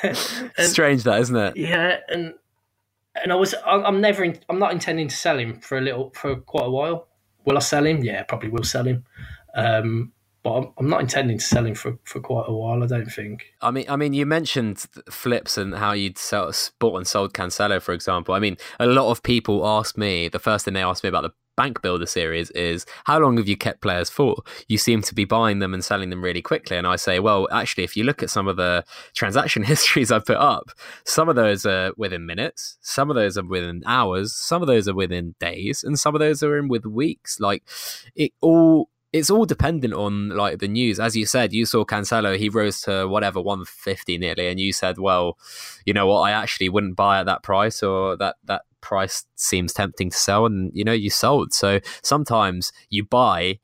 [0.04, 0.18] and
[0.60, 1.58] strange that isn't it?
[1.58, 2.36] Yeah, and
[3.22, 6.12] and I was I'm never in, I'm not intending to sell him for a little
[6.12, 7.08] for quite a while.
[7.46, 8.04] Will I sell him?
[8.04, 9.04] Yeah, probably will sell him.
[9.56, 10.14] Um,
[10.48, 12.82] but I'm, not intending to sell him for, for quite a while.
[12.82, 13.54] I don't think.
[13.62, 17.82] I mean, I mean, you mentioned flips and how you'd sell, bought and sold Cancelo,
[17.82, 18.34] for example.
[18.34, 20.30] I mean, a lot of people ask me.
[20.30, 23.48] The first thing they ask me about the Bank Builder series is how long have
[23.48, 24.38] you kept players for?
[24.70, 26.78] You seem to be buying them and selling them really quickly.
[26.78, 30.26] And I say, well, actually, if you look at some of the transaction histories I've
[30.26, 30.70] put up,
[31.04, 34.88] some of those are within minutes, some of those are within hours, some of those
[34.88, 37.40] are within days, and some of those are in with weeks.
[37.42, 37.64] Like
[38.16, 41.00] it all it's all dependent on like the news.
[41.00, 44.98] As you said, you saw Cancelo, he rose to whatever 150 nearly, and you said,
[44.98, 45.38] well,
[45.86, 49.74] you know what, I actually wouldn't buy at that price, or that that price seems
[49.74, 51.54] tempting to sell, and you know you sold.
[51.54, 53.60] So sometimes you buy,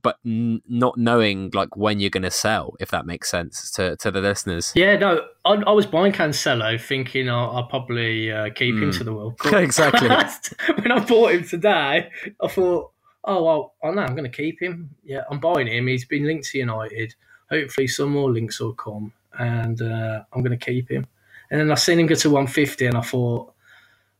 [0.00, 3.96] but n- not knowing like when you're going to sell, if that makes sense to
[3.96, 4.72] to the listeners.
[4.74, 8.82] Yeah, no, I, I was buying Cancelo, thinking I'll, I'll probably uh, keep mm.
[8.82, 9.54] him to the World Cup.
[9.54, 10.08] exactly.
[10.82, 12.10] when I bought him today,
[12.42, 12.92] I thought
[13.24, 14.90] oh well, I know I'm going to keep him.
[15.04, 15.86] Yeah, I'm buying him.
[15.86, 17.14] He's been linked to United.
[17.50, 21.06] Hopefully, some more links will come, and uh, I'm going to keep him.
[21.50, 23.52] And then I seen him go to 150, and I thought,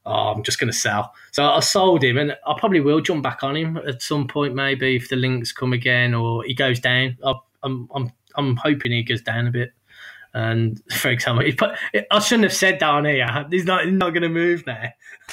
[0.05, 1.15] oh, I'm just going to sell.
[1.31, 4.55] So I sold him, and I probably will jump back on him at some point,
[4.55, 7.17] maybe if the links come again or he goes down.
[7.63, 9.73] I'm I'm I'm hoping he goes down a bit.
[10.35, 11.73] And for example, he put,
[12.11, 13.47] I shouldn't have said down here.
[13.51, 14.89] He's not he's not going to move now.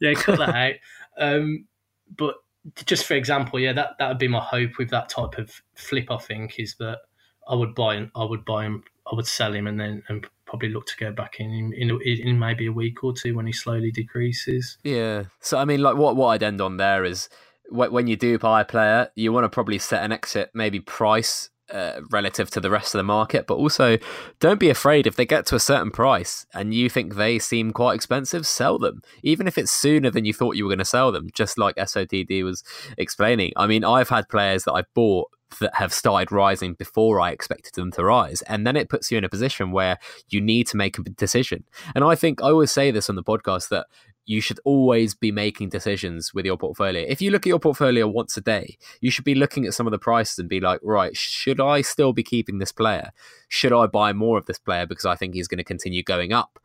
[0.00, 0.74] yeah, cut that out.
[1.18, 1.66] Um,
[2.16, 2.36] but
[2.84, 6.10] just for example, yeah, that that would be my hope with that type of flip.
[6.10, 7.00] I think is that
[7.48, 10.26] I would buy and I would buy him, I would sell him, and then and
[10.44, 13.52] probably look to go back in in, in maybe a week or two when he
[13.52, 14.78] slowly decreases.
[14.82, 15.24] Yeah.
[15.40, 17.28] So I mean, like what what I'd end on there is
[17.70, 21.50] when you do buy a player, you want to probably set an exit maybe price
[21.70, 23.98] uh, relative to the rest of the market, but also
[24.40, 27.72] don't be afraid if they get to a certain price and you think they seem
[27.72, 30.84] quite expensive, sell them, even if it's sooner than you thought you were going to
[30.84, 31.28] sell them.
[31.32, 32.64] Just like SOTD was
[32.96, 33.52] explaining.
[33.56, 35.28] I mean, I've had players that I've bought
[35.60, 38.42] that have started rising before I expected them to rise.
[38.42, 41.64] And then it puts you in a position where you need to make a decision.
[41.94, 43.86] And I think I always say this on the podcast that
[44.28, 47.02] you should always be making decisions with your portfolio.
[47.08, 49.86] If you look at your portfolio once a day, you should be looking at some
[49.86, 53.10] of the prices and be like, right, should I still be keeping this player?
[53.48, 56.34] Should I buy more of this player because I think he's going to continue going
[56.34, 56.58] up?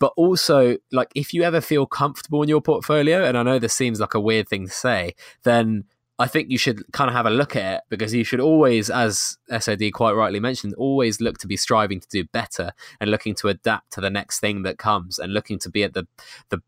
[0.00, 3.74] But also, like, if you ever feel comfortable in your portfolio, and I know this
[3.74, 5.84] seems like a weird thing to say, then
[6.18, 8.90] I think you should kind of have a look at it because you should always,
[8.90, 13.36] as SOTD quite rightly mentioned, always look to be striving to do better and looking
[13.36, 16.08] to adapt to the next thing that comes and looking to be at the
[16.48, 16.60] the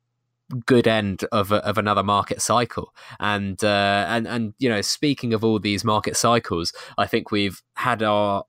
[0.64, 2.94] good end of a, of another market cycle.
[3.20, 7.62] And uh, and and you know, speaking of all these market cycles, I think we've
[7.74, 8.44] had our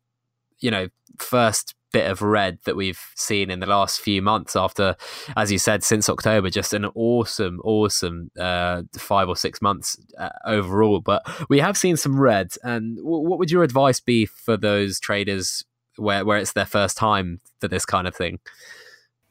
[0.60, 0.88] you know
[1.20, 4.96] first bit of red that we've seen in the last few months after
[5.38, 10.30] as you said since october just an awesome awesome uh, five or six months uh,
[10.46, 11.00] overall.
[11.00, 15.00] But we have seen some red and w- what would your advice be for those
[15.00, 15.64] traders
[15.96, 18.40] where, where it's their first time for this kind of thing?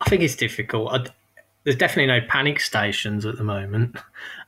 [0.00, 0.92] I think it's difficult.
[0.92, 1.10] I'd,
[1.66, 3.96] there's definitely no panic stations at the moment.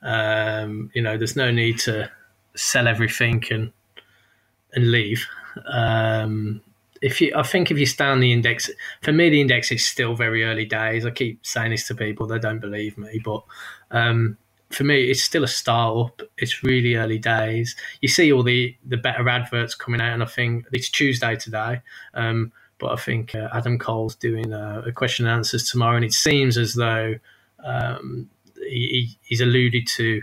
[0.03, 2.09] Um, you know, there's no need to
[2.55, 3.73] sell everything and
[4.73, 5.27] and leave.
[5.67, 6.61] Um,
[7.03, 8.71] if you, I think if you stay on the index,
[9.03, 11.05] for me, the index is still very early days.
[11.05, 13.43] I keep saying this to people; they don't believe me, but
[13.91, 14.39] um,
[14.71, 16.23] for me, it's still a startup.
[16.37, 17.75] It's really early days.
[18.01, 21.83] You see all the the better adverts coming out, and I think it's Tuesday today.
[22.15, 26.05] Um, but I think uh, Adam Cole's doing a, a, question and answers tomorrow, and
[26.05, 27.15] it seems as though
[27.65, 30.23] um, he, he's alluded to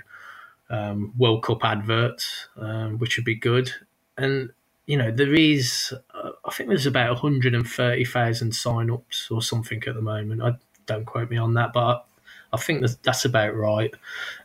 [0.69, 3.71] um, World Cup adverts, um, which would be good.
[4.17, 4.51] And
[4.85, 10.01] you know, there is, uh, I think there's about 130,000 sign-ups or something at the
[10.01, 10.43] moment.
[10.43, 10.53] I
[10.85, 12.05] don't quote me on that, but
[12.53, 13.93] I think that's, that's about right.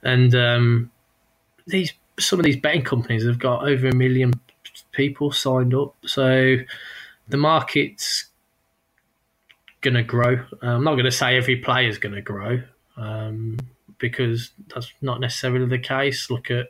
[0.03, 0.90] And um,
[1.66, 4.33] these some of these betting companies have got over a million
[4.92, 6.57] people signed up, so
[7.30, 8.26] the market's
[9.80, 10.44] going to grow.
[10.62, 12.62] I'm not going to say every player is going to grow
[12.96, 13.58] um,
[13.98, 16.30] because that's not necessarily the case.
[16.30, 16.68] Look at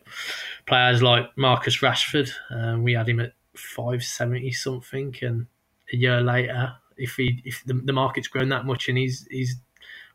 [0.66, 2.30] players like Marcus Rashford.
[2.50, 5.46] Um, we had him at 570 something, and
[5.92, 9.56] a year later, if he if the, the market's grown that much and he's he's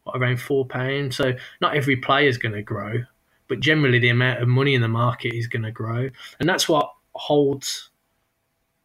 [0.03, 3.03] what, around four pounds, so not every player is going to grow,
[3.47, 6.69] but generally the amount of money in the market is going to grow, and that's
[6.69, 7.89] what holds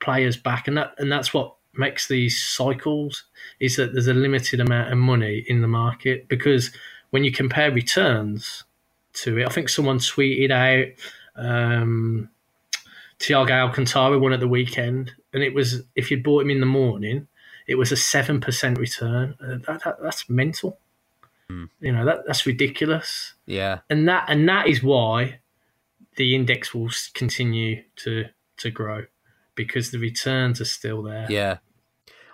[0.00, 3.24] players back, and that and that's what makes these cycles
[3.60, 6.70] is that there's a limited amount of money in the market because
[7.10, 8.64] when you compare returns
[9.12, 10.88] to it, I think someone tweeted out
[11.36, 12.28] um,
[13.18, 16.66] Thiago Alcantara won at the weekend, and it was if you bought him in the
[16.66, 17.28] morning,
[17.66, 19.36] it was a seven percent return.
[19.40, 20.78] Uh, that, that, that's mental.
[21.50, 21.68] Mm.
[21.80, 23.34] You know that that's ridiculous.
[23.46, 25.40] Yeah, and that and that is why
[26.16, 28.26] the index will continue to
[28.58, 29.06] to grow
[29.64, 31.26] because the returns are still there.
[31.28, 31.58] Yeah.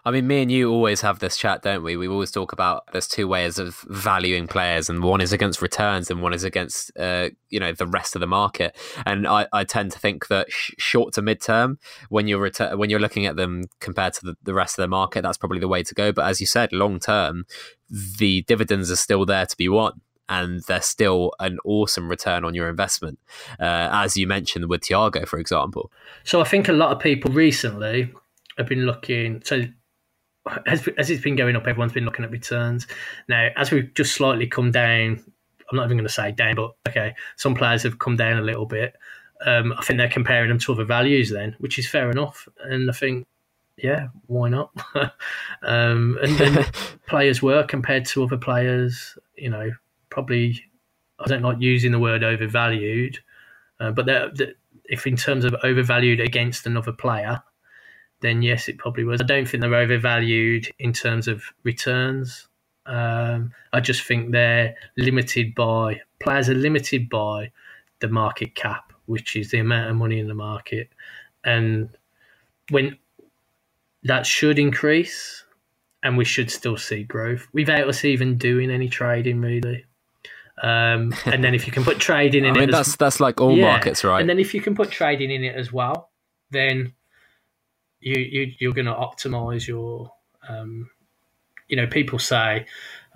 [0.05, 1.97] I mean, me and you always have this chat, don't we?
[1.97, 6.09] We always talk about there's two ways of valuing players, and one is against returns,
[6.09, 8.77] and one is against, uh, you know, the rest of the market.
[9.05, 12.79] And I, I tend to think that sh- short to mid term, when you're retur-
[12.79, 15.59] when you're looking at them compared to the, the rest of the market, that's probably
[15.59, 16.13] the way to go.
[16.13, 17.45] But as you said, long term,
[17.91, 22.55] the dividends are still there to be won and they're still an awesome return on
[22.55, 23.19] your investment,
[23.61, 25.91] uh, as you mentioned with Thiago, for example.
[26.25, 28.13] So I think a lot of people recently
[28.59, 29.43] have been looking.
[29.45, 29.65] So
[30.67, 32.87] as, as it's been going up, everyone's been looking at returns.
[33.29, 35.23] Now, as we've just slightly come down,
[35.71, 38.43] I'm not even going to say down, but okay, some players have come down a
[38.43, 38.95] little bit.
[39.45, 42.49] Um, I think they're comparing them to other values then, which is fair enough.
[42.65, 43.27] And I think
[43.77, 44.71] yeah, why not?
[45.63, 46.67] um, and, then
[47.07, 49.71] players were compared to other players, you know,
[50.17, 50.65] probably
[51.19, 53.19] I don't like using the word overvalued,
[53.81, 54.09] uh, but
[54.87, 57.43] if in terms of overvalued against another player,
[58.23, 59.21] then yes, it probably was.
[59.21, 62.49] I don't think they're overvalued in terms of returns.
[62.87, 67.53] Um, I just think they're limited by players are limited by
[68.01, 70.89] the market cap, which is the amount of money in the market,
[71.45, 71.91] and
[72.71, 72.97] when
[74.05, 75.45] that should increase,
[76.03, 79.85] and we should still see growth without us even doing any trading really.
[80.63, 83.21] Um, and then if you can put trading in I mean, it, that's as, that's
[83.21, 84.21] like all yeah, markets, right?
[84.21, 86.11] And then if you can put trading in it as well,
[86.51, 86.93] then
[88.01, 90.13] you, you you're going to optimize your.
[90.49, 90.91] Um,
[91.69, 92.65] you know, people say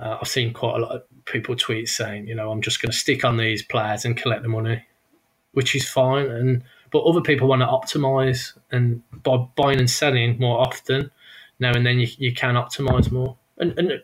[0.00, 2.90] uh, I've seen quite a lot of people tweet saying, you know, I'm just going
[2.90, 4.84] to stick on these players and collect the money,
[5.52, 6.26] which is fine.
[6.26, 11.10] And but other people want to optimize and by buying and selling more often.
[11.58, 14.02] Now and then you, you can optimize more, and, and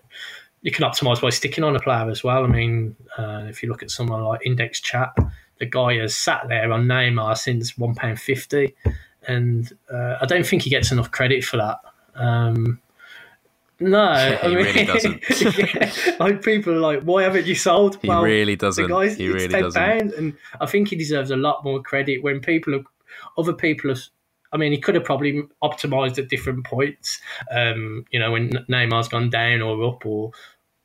[0.66, 2.42] you can optimize by sticking on a player as well.
[2.42, 5.14] I mean, uh, if you look at someone like Index Chat,
[5.60, 8.74] the guy has sat there on Neymar since one pound fifty,
[9.28, 11.78] and uh, I don't think he gets enough credit for that.
[12.16, 12.80] Um,
[13.78, 14.02] no,
[14.42, 15.22] I he mean, really doesn't.
[15.40, 17.98] yeah, like people are like, why haven't you sold?
[18.02, 18.82] He really doesn't.
[18.82, 19.80] The guys, He really doesn't.
[19.80, 22.86] pound, and I think he deserves a lot more credit when people have,
[23.38, 24.00] other people have.
[24.52, 27.20] I mean, he could have probably optimized at different points.
[27.54, 30.32] Um, you know, when Neymar's gone down or up or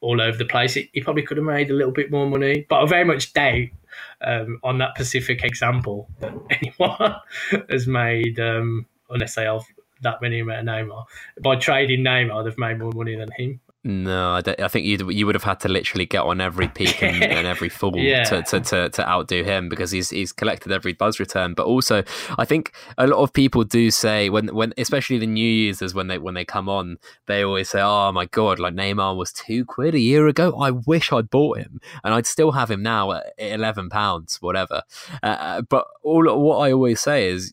[0.02, 2.66] all over the place, he, probably could have made a little bit more money.
[2.68, 3.68] But I very much doubt
[4.22, 7.16] um, on that specific example that anyone
[7.70, 9.64] has made, um, unless they have
[10.02, 11.06] that many amount of Neymar.
[11.42, 13.60] By trading Neymar, they've made more money than him.
[13.84, 17.02] No, I, I think you you would have had to literally get on every peak
[17.02, 18.24] and, and every fall Yeah.
[18.26, 21.56] to, to, to, to outdo him because he's he's collected every buzz return.
[21.56, 22.04] But also,
[22.38, 26.08] I think a lot of people do say when when especially the new users when
[26.08, 29.66] they when they come on, they always say, "Oh my god, like Neymar was two
[29.66, 30.54] quid a year ago.
[30.62, 34.84] I wish I'd bought him, and I'd still have him now at eleven pounds, whatever."
[35.24, 37.52] Uh, but all what I always say is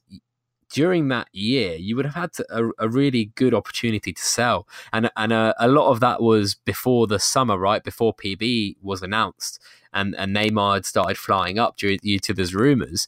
[0.70, 4.66] during that year, you would have had to, a, a really good opportunity to sell,
[4.92, 9.02] and and a, a lot of that was before the summer, right before PB was
[9.02, 9.60] announced,
[9.92, 13.06] and and Neymar had started flying up due, due to those rumors.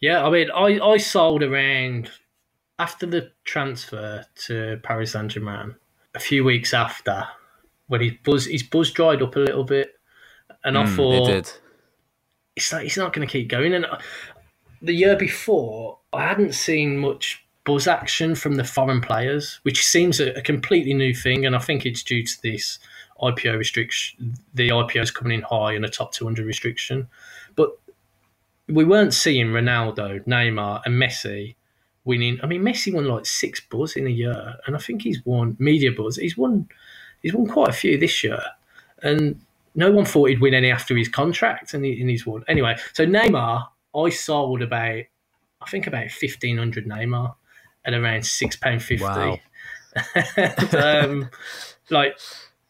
[0.00, 2.10] Yeah, I mean, I, I sold around
[2.78, 5.76] after the transfer to Paris Saint Germain.
[6.14, 7.28] A few weeks after,
[7.88, 9.92] when his buzz his buzz dried up a little bit,
[10.64, 11.52] and I Mm, thought it did.
[12.56, 13.74] it's like he's not going to keep going.
[13.74, 13.98] And uh,
[14.82, 20.20] the year before, I hadn't seen much buzz action from the foreign players, which seems
[20.20, 21.44] a, a completely new thing.
[21.44, 22.78] And I think it's due to this
[23.20, 27.08] IPO restriction, the IPOs coming in high and a top 200 restriction.
[27.56, 27.78] But
[28.68, 31.56] we weren't seeing Ronaldo, Neymar, and Messi
[32.04, 32.38] winning.
[32.42, 35.56] I mean, Messi won like six buzz in a year, and I think he's won
[35.58, 36.16] media buzz.
[36.16, 36.68] He's won,
[37.22, 38.40] he's won quite a few this year,
[39.02, 39.40] and
[39.74, 42.44] no one thought he'd win any after his contract, and, he, and he's won.
[42.48, 45.04] Anyway, so Neymar, I sold about,
[45.60, 47.34] I think about fifteen hundred Neymar
[47.84, 49.04] at around six pound fifty.
[49.04, 49.38] Wow.
[50.36, 51.30] and, um,
[51.90, 52.18] like,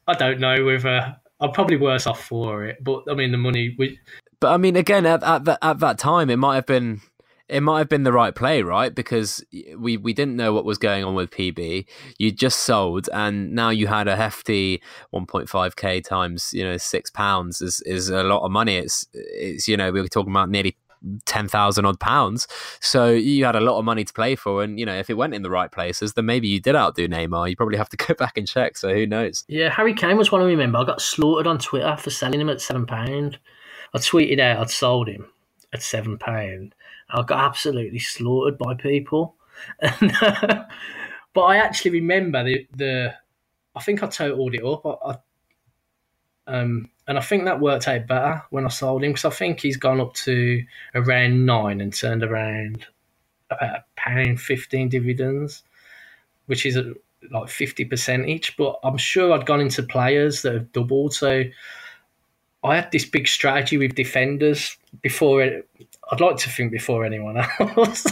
[0.07, 3.75] I don't know whether I'm probably worse off for it, but I mean the money.
[3.79, 3.99] We,
[4.41, 7.01] But I mean, again, at, at that at that time, it might have been
[7.49, 8.95] it might have been the right play, right?
[8.95, 9.45] Because
[9.77, 11.87] we we didn't know what was going on with PB.
[12.19, 14.83] You just sold, and now you had a hefty
[15.15, 18.77] 1.5k times you know six pounds is is a lot of money.
[18.77, 20.77] It's it's you know we were talking about nearly.
[21.27, 22.47] 10,000 odd pounds.
[22.81, 24.63] So you had a lot of money to play for.
[24.63, 27.09] And, you know, if it went in the right places, then maybe you did outdo
[27.09, 27.49] Neymar.
[27.51, 28.77] You probably have to go back and check.
[28.77, 29.45] So who knows?
[29.49, 30.79] yeah, Harry Kane was one I remember.
[30.79, 33.39] I got slaughtered on Twitter for selling him at seven pound.
[33.95, 35.27] I tweeted out I'd sold him
[35.73, 36.75] at seven pound.
[37.11, 39.37] I got absolutely slaughtered by people.
[41.39, 43.15] But I actually remember the the.
[43.75, 44.85] I think I totaled it up.
[44.85, 45.15] I,
[46.49, 49.31] I um, and I think that worked out better when I sold him because I
[49.31, 50.63] think he's gone up to
[50.95, 52.87] around nine and turned around
[53.51, 55.63] about a pound fifteen dividends,
[56.47, 56.79] which is
[57.33, 58.59] like fifty percent each.
[58.59, 61.15] But I'm sure I'd gone into players that have doubled.
[61.15, 61.45] So
[62.63, 65.43] I had this big strategy with defenders before.
[65.43, 65.69] It,
[66.13, 68.07] I'd like to think before anyone else,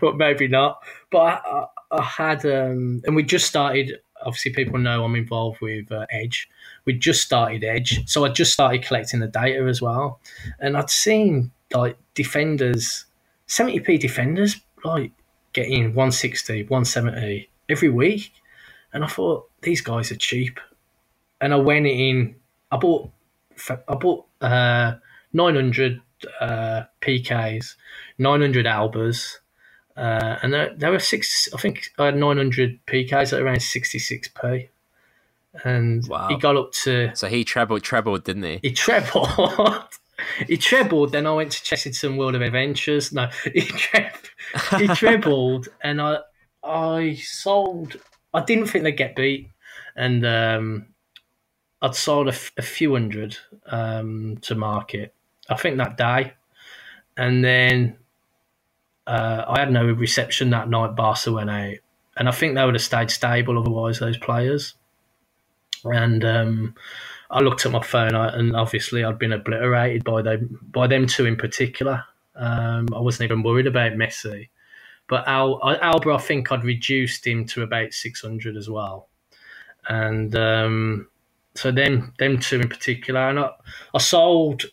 [0.00, 0.82] but maybe not.
[1.10, 1.66] But I, I,
[1.98, 3.98] I had, um, and we just started.
[4.24, 6.48] Obviously, people know I'm involved with uh, Edge.
[6.86, 10.20] We just started Edge, so I just started collecting the data as well.
[10.60, 13.04] And I'd seen like defenders,
[13.48, 15.12] 70p defenders, like
[15.52, 18.32] getting 160, 170 every week,
[18.92, 20.60] and I thought these guys are cheap.
[21.40, 22.36] And I went in.
[22.70, 23.10] I bought
[23.88, 24.94] I bought uh,
[25.32, 26.00] 900
[26.40, 27.74] uh, Piqués,
[28.18, 29.38] 900 Albas,
[29.96, 31.48] uh, and there, there were six.
[31.54, 34.68] I think I had 900 Piqués at around 66p,
[35.64, 36.28] and Wow.
[36.28, 38.58] he got up to So he trebled, trebled, didn't he?
[38.62, 39.28] he trebled.
[40.46, 41.12] he trebled.
[41.12, 43.12] Then I went to Chessington World of Adventures.
[43.12, 44.10] No, he, tre-
[44.78, 46.18] he trebled, and I
[46.64, 47.96] I sold.
[48.34, 49.50] I didn't think they'd get beat,
[49.94, 50.86] and um,
[51.82, 53.36] I'd sold a, f- a few hundred
[53.66, 55.14] um, to market.
[55.48, 56.32] I think that day,
[57.16, 57.96] and then
[59.06, 60.96] uh, I had no reception that night.
[60.96, 61.76] Barca went out,
[62.16, 63.98] and I think they would have stayed stable otherwise.
[64.00, 64.74] Those players,
[65.84, 66.74] and um,
[67.30, 71.26] I looked at my phone, and obviously I'd been obliterated by them by them two
[71.26, 72.04] in particular.
[72.34, 74.48] Um, I wasn't even worried about Messi,
[75.08, 79.08] but Al, Alba, I think I'd reduced him to about six hundred as well,
[79.88, 81.08] and um,
[81.54, 83.50] so them them two in particular, and I,
[83.94, 84.64] I sold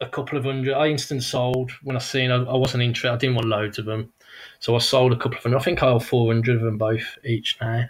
[0.00, 0.74] a couple of hundred.
[0.74, 3.12] I instant sold when I seen I, I wasn't interested.
[3.12, 4.12] I didn't want loads of them,
[4.58, 5.54] so I sold a couple of them.
[5.54, 7.84] I think I have four hundred of them both each now,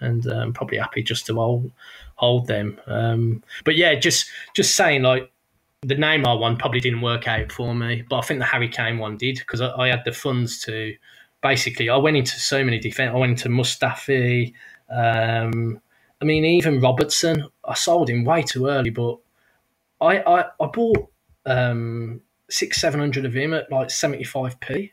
[0.00, 1.70] and um, probably happy just to hold
[2.16, 2.80] hold them.
[2.86, 5.30] Um, but yeah, just just saying like
[5.82, 8.98] the Neymar one probably didn't work out for me, but I think the Harry Kane
[8.98, 10.96] one did because I, I, had the funds to.
[11.40, 13.12] Basically, I went into so many defense.
[13.14, 14.52] I went into Mustafi.
[14.90, 15.80] Um,
[16.20, 19.18] I mean, even Robertson, I sold him way too early, but
[20.00, 21.08] I I, I bought
[21.46, 22.20] um,
[22.50, 24.92] six seven hundred of him at like seventy five p,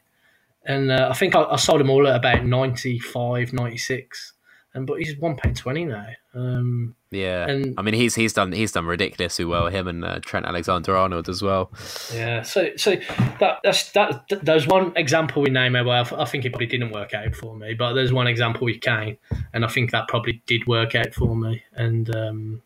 [0.65, 4.33] and uh, I think I, I, sold him all at about 95, 96.
[4.75, 6.05] And but he's one pound twenty now.
[6.33, 9.67] Um, yeah, and I mean he's he's done he's done ridiculously well.
[9.67, 11.71] Him and uh, Trent Alexander Arnold as well.
[12.13, 12.97] Yeah, so so
[13.39, 14.25] that that's that.
[14.43, 17.73] There's one example with Neymar where I think it probably didn't work out for me,
[17.73, 19.17] but there's one example with Kane,
[19.53, 21.63] and I think that probably did work out for me.
[21.73, 22.61] And um,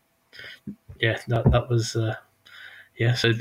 [1.00, 2.16] yeah, that that was uh,
[2.98, 3.14] yeah.
[3.14, 3.32] So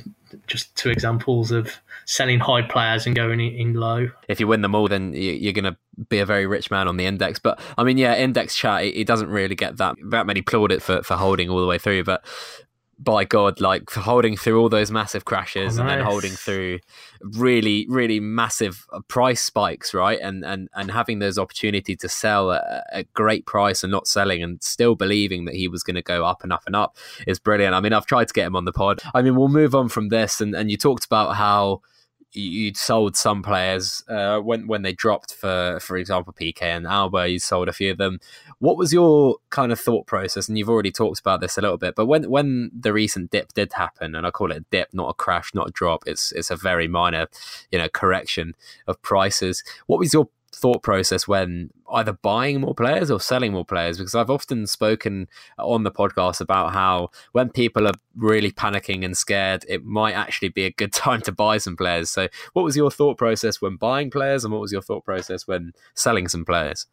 [0.48, 4.10] just two examples of selling high players and going in low.
[4.28, 5.78] If you win them all, then you're going to
[6.10, 7.40] be a very rich man on the index.
[7.40, 11.04] But I mean, yeah, index chat, it doesn't really get that that many plaudit for,
[11.04, 12.04] for holding all the way through.
[12.04, 12.24] But
[13.00, 15.92] by God, like holding through all those massive crashes oh, nice.
[15.94, 16.80] and then holding through
[17.22, 20.20] really, really massive uh, price spikes, right?
[20.22, 24.44] And and and having those opportunity to sell at a great price and not selling
[24.44, 27.40] and still believing that he was going to go up and up and up is
[27.40, 27.74] brilliant.
[27.74, 29.00] I mean, I've tried to get him on the pod.
[29.14, 31.82] I mean, we'll move on from this, and and you talked about how
[32.32, 37.28] you'd sold some players uh, when when they dropped for for example Piqué and Alba.
[37.30, 38.20] You sold a few of them.
[38.60, 40.48] What was your kind of thought process?
[40.48, 43.54] And you've already talked about this a little bit, but when when the recent dip
[43.54, 46.04] did happen, and I call it a dip, not a crash, not a drop.
[46.06, 47.28] It's it's a very minor,
[47.72, 48.56] you know, correction
[48.88, 49.64] of prices.
[49.88, 54.16] What was your thought process when either buying more players or selling more players because
[54.16, 59.64] I've often spoken on the podcast about how when people are really panicking and scared
[59.68, 62.92] it might actually be a good time to buy some players so what was your
[62.92, 66.88] thought process when buying players and what was your thought process when selling some players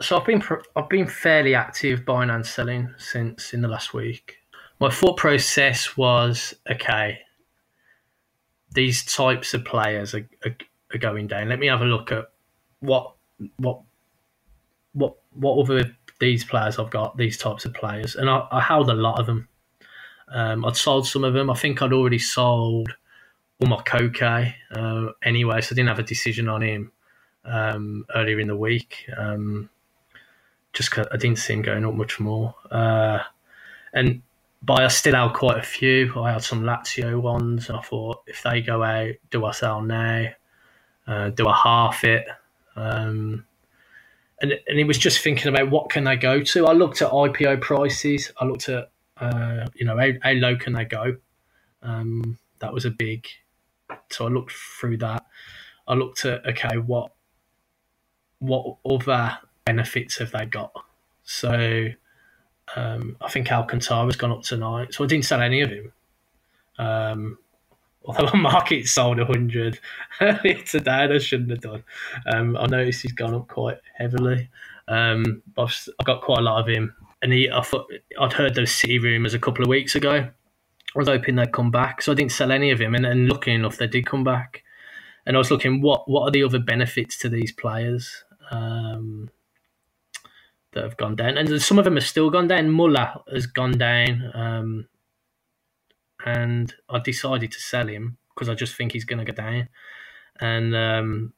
[0.00, 0.42] so I've been
[0.76, 4.36] I've been fairly active buying and selling since in the last week
[4.80, 7.18] my thought process was okay
[8.72, 10.56] these types of players are, are,
[10.92, 12.26] are going down let me have a look at
[12.80, 13.14] what
[13.56, 13.80] what
[14.92, 18.88] what what other these players I've got these types of players, and I, I held
[18.90, 19.48] a lot of them.
[20.28, 21.50] Um, I'd sold some of them.
[21.50, 22.94] I think I'd already sold
[23.60, 26.92] all my Koke uh, anyway, so I didn't have a decision on him
[27.44, 29.06] um, earlier in the week.
[29.16, 29.68] Um,
[30.74, 32.54] just I didn't see him going up much more.
[32.70, 33.20] Uh,
[33.92, 34.22] and
[34.62, 36.12] but I still had quite a few.
[36.20, 37.70] I had some Lazio ones.
[37.70, 40.26] I thought if they go out, do I sell now?
[41.06, 42.26] Uh, do I half it?
[42.76, 43.44] Um,
[44.40, 46.66] and and it was just thinking about what can they go to.
[46.66, 48.32] I looked at IPO prices.
[48.38, 51.16] I looked at uh, you know how, how, low can they go.
[51.82, 53.26] Um, that was a big.
[54.10, 55.24] So I looked through that.
[55.86, 57.12] I looked at okay, what
[58.38, 60.72] what other benefits have they got?
[61.24, 61.88] So
[62.76, 64.94] um, I think Alcantara's gone up tonight.
[64.94, 65.92] So I didn't sell any of him.
[66.78, 67.38] Um,
[68.04, 69.78] although the market sold 100
[70.20, 71.84] earlier today, I shouldn't have done.
[72.26, 74.50] Um, I noticed he's gone up quite heavily.
[74.88, 76.94] Um, I've, I've, got quite a lot of him.
[77.22, 77.90] And he, I thought,
[78.20, 80.28] I'd heard those City rumours a couple of weeks ago.
[80.94, 82.94] I was hoping they'd come back, so I didn't sell any of him.
[82.94, 84.62] And, and lucky enough, they did come back.
[85.26, 89.30] And I was looking, what what are the other benefits to these players um,
[90.74, 91.38] that have gone down?
[91.38, 92.70] And some of them have still gone down.
[92.70, 94.30] Muller has gone down.
[94.34, 94.88] Um,
[96.24, 99.68] and I decided to sell him because I just think he's going to go down.
[100.40, 101.32] And um,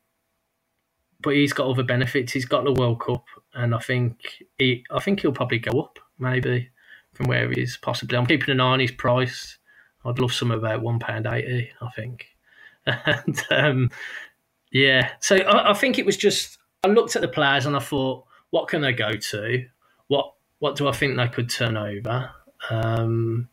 [1.21, 2.33] but he's got other benefits.
[2.33, 3.25] He's got the World Cup,
[3.55, 6.71] and I think he, I think he'll probably go up maybe
[7.13, 8.17] from where he is possibly.
[8.17, 9.59] I'm keeping an eye on his price.
[10.05, 11.71] I'd love some about one pound eighty.
[11.81, 12.27] I think,
[12.87, 13.91] and um,
[14.73, 15.11] yeah.
[15.21, 18.25] So I, I think it was just I looked at the players and I thought,
[18.51, 19.67] what can they go to?
[20.09, 22.31] What what do I think they could turn over?
[22.71, 23.49] Um,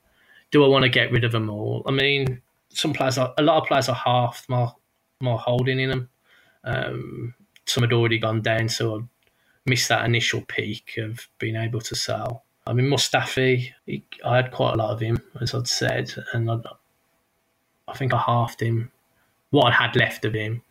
[0.51, 1.83] do I want to get rid of them all?
[1.85, 4.75] I mean, some players are a lot of players are half more
[5.19, 6.09] more holding in them.
[6.63, 7.33] Um,
[7.65, 9.01] some had already gone down, so I
[9.65, 12.43] missed that initial peak of being able to sell.
[12.65, 16.49] I mean, Mustafi, he, I had quite a lot of him, as I'd said, and
[16.49, 16.59] I,
[17.87, 18.91] I think I halved him.
[19.49, 20.61] What I had left of him,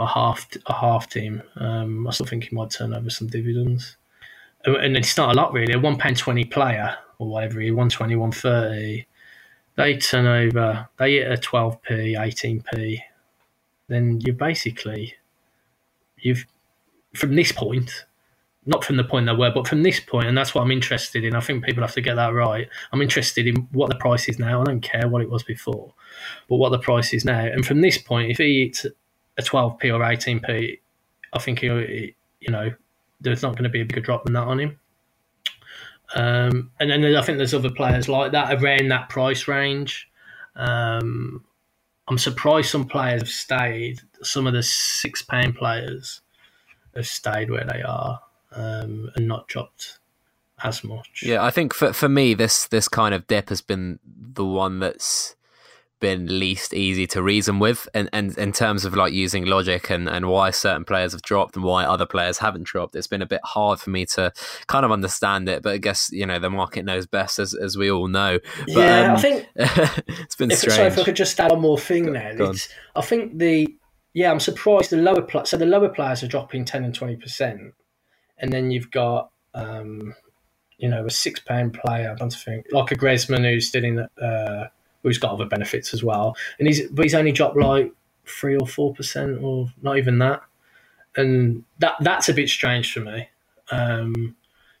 [0.00, 1.42] I half I halved him.
[1.56, 3.96] Um, I still think he might turn over some dividends.
[4.64, 5.72] And, it's not a lot really.
[5.72, 9.06] A one pound twenty player or whatever, 120, 130,
[9.76, 12.98] they turn over, they hit a 12p, 18p,
[13.88, 15.14] then you basically,
[16.18, 16.46] you've,
[17.14, 18.06] from this point,
[18.64, 21.24] not from the point they were, but from this point, and that's what I'm interested
[21.24, 21.34] in.
[21.34, 22.68] I think people have to get that right.
[22.92, 24.62] I'm interested in what the price is now.
[24.62, 25.92] I don't care what it was before,
[26.48, 27.40] but what the price is now.
[27.40, 28.86] And from this point, if he hits
[29.40, 30.78] a 12p or 18p,
[31.32, 32.72] I think he, you know,
[33.20, 34.78] there's not going to be a bigger drop than that on him.
[36.14, 40.08] Um, and then I think there's other players like that around that price range.
[40.56, 41.44] Um,
[42.08, 44.00] I'm surprised some players have stayed.
[44.22, 46.20] Some of the six pound players
[46.96, 48.20] have stayed where they are
[48.52, 49.98] um, and not dropped
[50.62, 51.22] as much.
[51.24, 54.80] Yeah, I think for for me, this this kind of dip has been the one
[54.80, 55.36] that's
[56.00, 60.08] been least easy to reason with and, and in terms of like using logic and,
[60.08, 62.96] and why certain players have dropped and why other players haven't dropped.
[62.96, 64.32] It's been a bit hard for me to
[64.66, 67.76] kind of understand it but i guess you know the market knows best as, as
[67.76, 68.38] we all know.
[68.66, 71.50] But, yeah um, i think it's been if, strange so if i could just add
[71.50, 72.36] one more thing there
[72.96, 73.68] i think the
[74.14, 77.16] yeah i'm surprised the lower pl- so the lower players are dropping 10 and 20
[77.16, 77.60] percent
[78.38, 80.14] and then you've got um
[80.78, 83.98] you know a six pound player i don't think like a Griezmann who's still in
[83.98, 84.68] uh
[85.02, 86.36] who's got other benefits as well.
[86.58, 87.92] And he's but he's only dropped like
[88.26, 90.42] three or four percent, or not even that.
[91.16, 93.28] And that that's a bit strange for me
[93.70, 94.36] um,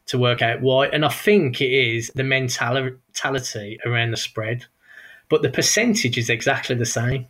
[0.06, 0.86] to work out why.
[0.86, 4.66] And I think it is the mentality around the spread,
[5.28, 7.26] but the percentage is exactly the same.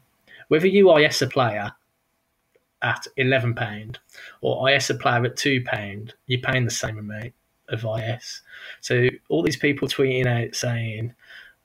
[0.48, 1.72] Whether you IS a player
[2.82, 3.98] at eleven pound
[4.40, 7.32] or IS a player at two pound, you're paying the same amount
[7.68, 8.42] of IS.
[8.80, 11.14] So all these people tweeting out saying.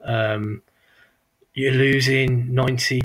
[0.03, 0.61] Um,
[1.55, 3.01] you're losing 90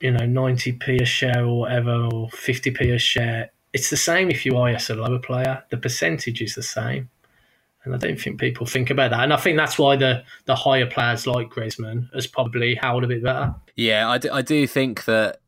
[0.00, 3.50] you know 90p a share or whatever or 50p a share.
[3.72, 5.62] It's the same if you IS a lower player.
[5.70, 7.08] The percentage is the same.
[7.84, 9.20] And I don't think people think about that.
[9.20, 13.06] And I think that's why the the higher players like Griezmann has probably held a
[13.06, 13.54] bit better.
[13.76, 15.40] Yeah I do, I do think that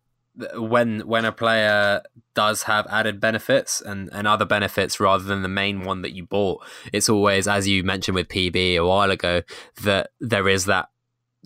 [0.55, 2.03] when when a player
[2.35, 6.25] does have added benefits and, and other benefits rather than the main one that you
[6.25, 9.43] bought, it's always, as you mentioned with PB a while ago,
[9.83, 10.89] that there is that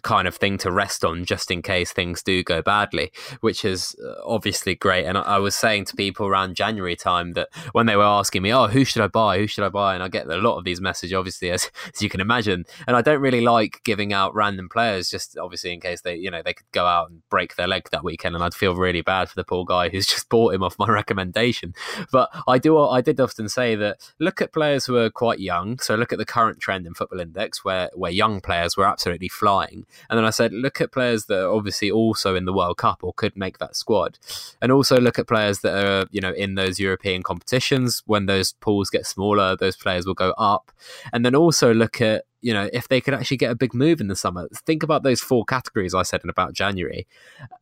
[0.03, 3.97] kind of thing to rest on just in case things do go badly, which is
[4.05, 5.05] uh, obviously great.
[5.05, 8.53] And I was saying to people around January time that when they were asking me,
[8.53, 9.39] "Oh, who should I buy?
[9.39, 12.03] Who should I buy?" and I get a lot of these messages, obviously, as, as
[12.03, 12.65] you can imagine.
[12.87, 16.31] And I don't really like giving out random players, just obviously in case they, you
[16.31, 19.03] know, they could go out and break their leg that weekend, and I'd feel really
[19.03, 21.75] bad for the poor guy who's just bought him off my recommendation.
[22.13, 25.79] But I do, I did often say that look at players who are quite young.
[25.79, 29.29] So look at the current trend in Football Index, where where young players were absolutely
[29.29, 32.79] flying and then I said, look at players that are obviously also in the World
[32.79, 34.19] Cup or could make that squad.
[34.61, 38.03] And also look at players that are, you know, in those European competitions.
[38.07, 40.73] When those pools get smaller, those players will go up.
[41.13, 44.01] And then also look at, you know, if they could actually get a big move
[44.01, 44.49] in the summer.
[44.55, 47.07] Think about those four categories I said in about January.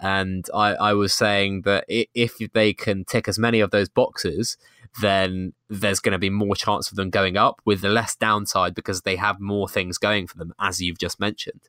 [0.00, 4.58] And I, I was saying that if they can tick as many of those boxes,
[5.00, 8.74] then there's going to be more chance of them going up with the less downside
[8.74, 11.62] because they have more things going for them, as you've just mentioned.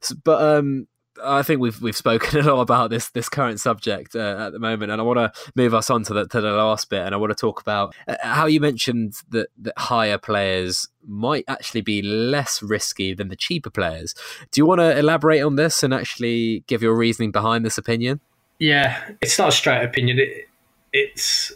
[0.00, 0.86] So, but um,
[1.22, 4.58] I think we've we've spoken a lot about this this current subject uh, at the
[4.58, 7.14] moment, and I want to move us on to the to the last bit, and
[7.14, 11.80] I want to talk about uh, how you mentioned that that higher players might actually
[11.80, 14.14] be less risky than the cheaper players.
[14.50, 18.20] Do you want to elaborate on this and actually give your reasoning behind this opinion?
[18.58, 20.18] Yeah, it's not a straight opinion.
[20.18, 20.48] It,
[20.92, 21.52] it's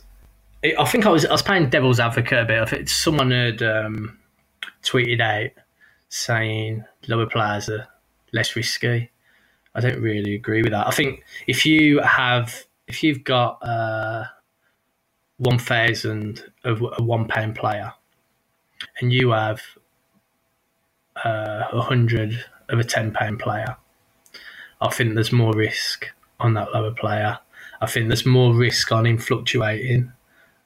[0.64, 2.72] I think I was I was playing devil's advocate a bit.
[2.72, 4.18] If someone had um,
[4.82, 5.50] tweeted out
[6.08, 7.88] saying lower players are
[8.32, 9.10] less risky,
[9.74, 10.86] I don't really agree with that.
[10.86, 14.24] I think if you have if you've got uh,
[15.38, 17.92] one thousand of a one pound player,
[19.00, 19.60] and you have
[21.24, 23.76] uh, a uh, hundred of a ten pound player,
[24.80, 26.06] I think there's more risk
[26.38, 27.40] on that lower player.
[27.80, 30.12] I think there's more risk on him fluctuating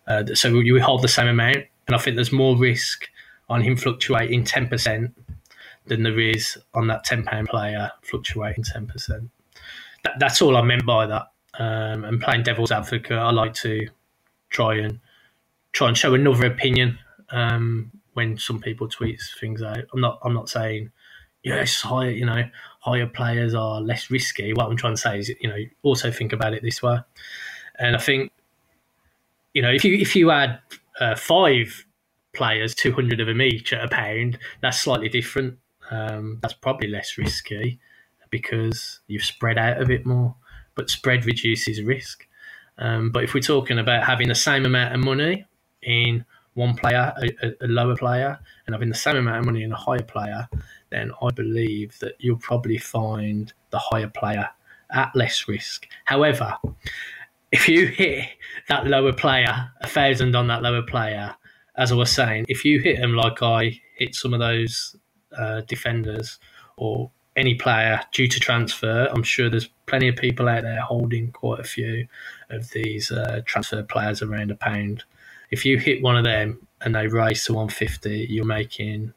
[0.06, 3.08] uh, so you hold the same amount, and I think there's more risk
[3.48, 5.14] on him fluctuating ten percent
[5.86, 9.30] than there is on that ten pound player fluctuating ten percent.
[10.04, 11.26] That, that's all I meant by that.
[11.58, 13.88] Um, and playing devil's advocate, I like to
[14.50, 15.00] try and
[15.72, 16.98] try and show another opinion
[17.30, 19.84] um, when some people tweet things out.
[19.92, 20.90] I'm not I'm not saying
[21.42, 22.44] yes, higher you know
[22.80, 24.52] higher players are less risky.
[24.52, 26.98] What I'm trying to say is you know also think about it this way,
[27.78, 28.32] and I think
[29.56, 30.58] you know, if you if you had
[31.00, 31.86] uh, five
[32.34, 35.56] players, 200 of them each at a pound, that's slightly different.
[35.90, 37.80] Um, that's probably less risky
[38.28, 40.34] because you've spread out a bit more,
[40.74, 42.26] but spread reduces risk.
[42.76, 45.46] Um, but if we're talking about having the same amount of money
[45.80, 49.72] in one player, a, a, lower player, and having the same amount of money in
[49.72, 50.50] a higher player,
[50.90, 54.50] then I believe that you'll probably find the higher player
[54.90, 55.86] at less risk.
[56.04, 56.58] However,
[57.56, 58.28] if you hit
[58.68, 61.34] that lower player, a thousand on that lower player,
[61.76, 64.94] as I was saying, if you hit them like I hit some of those
[65.36, 66.38] uh, defenders
[66.76, 71.32] or any player due to transfer, I'm sure there's plenty of people out there holding
[71.32, 72.06] quite a few
[72.50, 75.04] of these uh, transfer players around a pound.
[75.50, 79.14] If you hit one of them and they raise to 150, you're making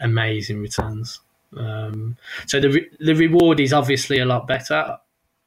[0.00, 1.20] amazing returns.
[1.54, 2.16] Um,
[2.46, 4.98] so the re- the reward is obviously a lot better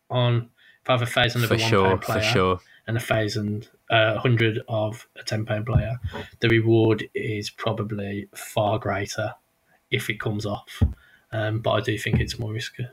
[0.09, 0.49] on
[0.83, 2.59] if I have a thousand of a one sure, pound player sure.
[2.87, 5.99] and a thousand, uh, hundred of a ten pound player.
[6.39, 9.35] The reward is probably far greater
[9.91, 10.81] if it comes off.
[11.31, 12.87] Um, but I do think it's more risky.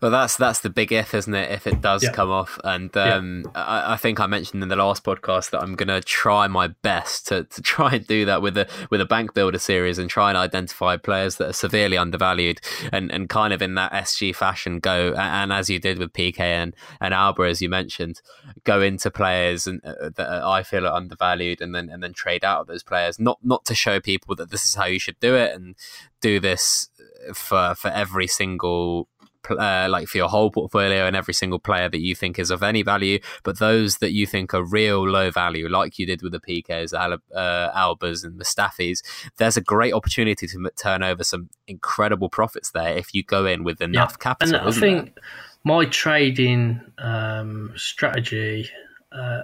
[0.00, 1.50] Well, that's that's the big if, isn't it?
[1.50, 2.12] If it does Yeah.
[2.12, 5.74] come off, and um, I, I think I mentioned in the last podcast that I'm
[5.76, 9.04] going to try my best to, to try and do that with a with a
[9.06, 12.60] bank builder series and try and identify players that are severely undervalued
[12.92, 16.12] and, and kind of in that SG fashion go a- and as you did with
[16.12, 18.20] PK and and Alba as you mentioned,
[18.64, 22.44] go into players and uh, that I feel are undervalued and then and then trade
[22.44, 23.18] out of those players.
[23.18, 25.74] Not not to show people that this is how you should do it and
[26.20, 26.88] do this
[27.34, 29.08] for for every single
[29.50, 32.62] uh, like for your whole portfolio and every single player that you think is of
[32.62, 36.32] any value, but those that you think are real low value, like you did with
[36.32, 39.02] the Piqués, Al- uh, Albas, and Mustafis,
[39.36, 43.46] there's a great opportunity to m- turn over some incredible profits there if you go
[43.46, 44.56] in with enough capital.
[44.56, 45.18] And I think
[45.64, 48.68] my trading um, strategy
[49.12, 49.42] uh,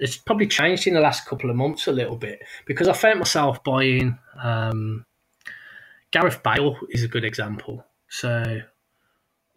[0.00, 3.18] it's probably changed in the last couple of months a little bit because I found
[3.18, 5.04] myself buying um,
[6.10, 7.84] Gareth Bale is a good example.
[8.08, 8.60] So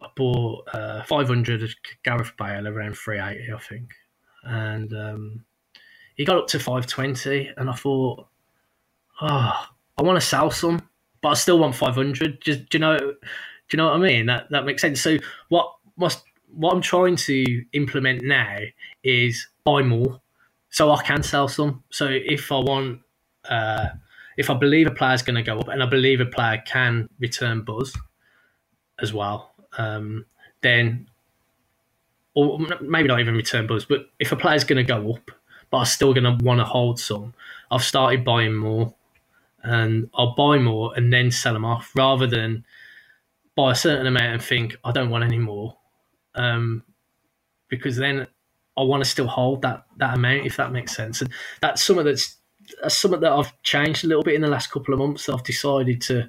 [0.04, 1.70] I bought uh, 500 of
[2.04, 3.90] Gareth Bale around 380, I think,
[4.44, 5.44] and um,
[6.14, 8.26] he got up to 520, and I thought,
[9.20, 9.66] oh,
[9.98, 10.88] I want to sell some,
[11.22, 12.40] but I still want 500.
[12.40, 12.98] Just do you know?
[12.98, 13.16] Do
[13.72, 14.26] you know what I mean?
[14.26, 15.00] That that makes sense.
[15.00, 15.16] So
[15.48, 18.58] what must what I'm trying to implement now
[19.02, 20.20] is buy more,
[20.70, 21.82] so I can sell some.
[21.90, 23.00] So if I want,
[23.48, 23.86] uh,
[24.36, 27.08] if I believe a player's going to go up, and I believe a player can
[27.18, 27.96] return buzz
[29.00, 30.26] as well, um,
[30.62, 31.08] then,
[32.34, 35.30] or maybe not even return buzz, but if a player's going to go up,
[35.70, 37.34] but I'm still going to want to hold some,
[37.70, 38.94] I've started buying more,
[39.62, 42.64] and I'll buy more and then sell them off rather than
[43.56, 45.76] buy a certain amount and think I don't want any more,
[46.34, 46.82] um,
[47.68, 48.26] because then
[48.76, 51.20] I want to still hold that that amount if that makes sense.
[51.22, 52.36] And that's something that's
[52.82, 55.28] that's something that I've changed a little bit in the last couple of months.
[55.28, 56.28] I've decided to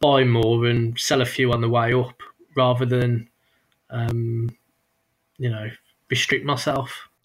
[0.00, 2.22] buy more and sell a few on the way up
[2.58, 3.28] rather than,
[3.88, 4.50] um,
[5.38, 5.68] you know,
[6.10, 7.08] restrict myself.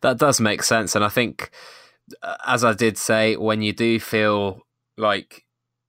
[0.00, 1.50] that does make sense, and I think,
[2.22, 4.62] uh, as I did say, when you do feel
[4.96, 5.44] like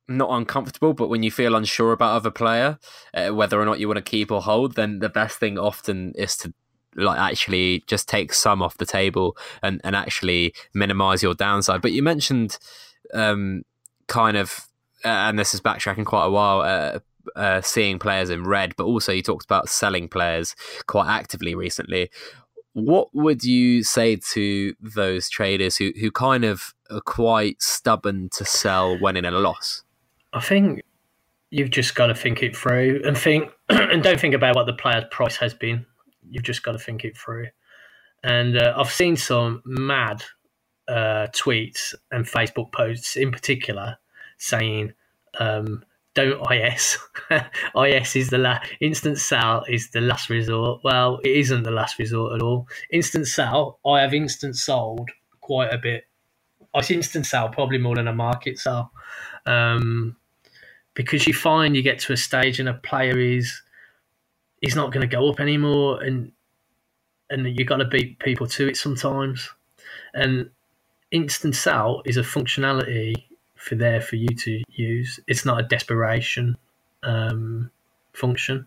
[0.07, 2.79] not uncomfortable, but when you feel unsure about other player,
[3.13, 6.13] uh, whether or not you want to keep or hold, then the best thing often
[6.15, 6.53] is to
[6.95, 11.81] like actually just take some off the table and, and actually minimize your downside.
[11.81, 12.57] But you mentioned
[13.13, 13.63] um,
[14.07, 14.67] kind of,
[15.05, 16.99] uh, and this is backtracking quite a while, uh,
[17.35, 20.55] uh, seeing players in red, but also you talked about selling players
[20.87, 22.09] quite actively recently.
[22.73, 28.45] What would you say to those traders who, who kind of are quite stubborn to
[28.45, 29.83] sell when in a loss?
[30.33, 30.81] I think
[31.49, 34.73] you've just got to think it through and think, and don't think about what the
[34.73, 35.85] player's price has been.
[36.29, 37.47] You've just got to think it through.
[38.23, 40.23] And uh, I've seen some mad
[40.87, 43.97] uh, tweets and Facebook posts in particular
[44.37, 44.93] saying,
[45.39, 45.83] um,
[46.13, 46.97] "Don't IS.
[47.75, 48.69] IS is the last.
[48.81, 52.67] Instant sell is the last resort." Well, it isn't the last resort at all.
[52.91, 53.79] Instant sell.
[53.85, 55.09] I have instant sold
[55.39, 56.05] quite a bit.
[56.73, 58.91] I instant sell probably more than a market sell.
[59.45, 60.15] Um,
[60.93, 63.61] because you find you get to a stage and a player is
[64.61, 66.31] is not going to go up anymore, and
[67.29, 69.49] and you've got to beat people to it sometimes.
[70.13, 70.49] And
[71.11, 73.13] instant sell is a functionality
[73.61, 75.19] for there for you to use.
[75.27, 76.57] It's not a desperation
[77.03, 77.69] um,
[78.13, 78.65] function,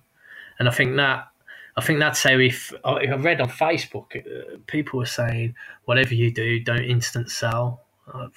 [0.58, 1.28] and I think that
[1.76, 6.14] I think that's how if I I read on Facebook, uh, people were saying whatever
[6.14, 7.82] you do, don't instant sell.
[8.12, 8.28] Uh,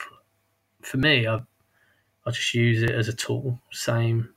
[0.82, 1.42] for me, I
[2.26, 4.30] I just use it as a tool, same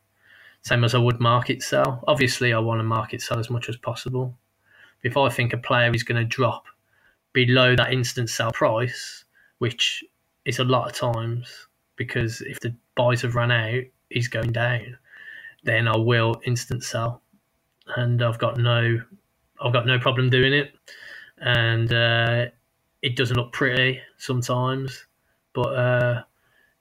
[0.63, 2.05] same as I would market sell.
[2.07, 4.37] Obviously, I want to market sell as much as possible.
[5.03, 6.65] If I think a player is going to drop
[7.33, 9.25] below that instant sell price,
[9.59, 10.05] which
[10.45, 11.69] is a lot of times
[12.01, 14.97] because if the buys have run out, he's going down.
[15.65, 17.21] Then I will instant sell,
[17.95, 18.99] and I've got no,
[19.61, 20.73] I've got no problem doing it,
[21.37, 22.47] and uh,
[23.03, 25.05] it doesn't look pretty sometimes,
[25.53, 26.23] but uh,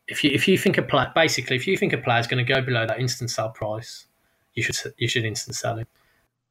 [0.07, 2.43] if you if you think a play, basically if you think a player is going
[2.45, 4.07] to go below that instant sell price,
[4.53, 5.87] you should you should instant sell it.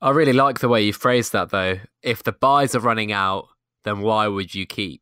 [0.03, 1.79] I really like the way you phrased that though.
[2.03, 3.49] If the buys are running out,
[3.85, 5.01] then why would you keep?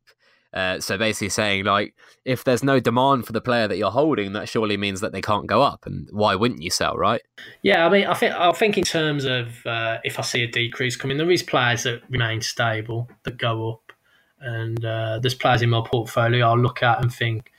[0.57, 1.94] Uh, so basically saying like
[2.24, 5.20] if there's no demand for the player that you're holding, that surely means that they
[5.20, 7.20] can't go up, and why wouldn't you sell, right?
[7.61, 10.46] Yeah, I mean, I think I think in terms of uh, if I see a
[10.46, 13.92] decrease coming, there is players that remain stable that go up,
[14.40, 17.52] and uh, there's players in my portfolio I'll look at and think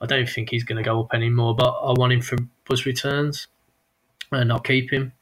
[0.00, 2.36] I don't think he's going to go up anymore, but I want him for
[2.68, 3.48] buzz returns,
[4.30, 5.12] and I'll keep him.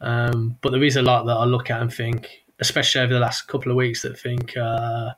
[0.00, 3.18] Um, but there is a lot that I look at and think, especially over the
[3.18, 5.10] last couple of weeks, that think uh,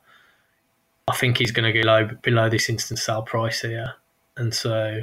[1.11, 3.95] I think he's going to go below, below this instant sale price here,
[4.37, 5.01] and so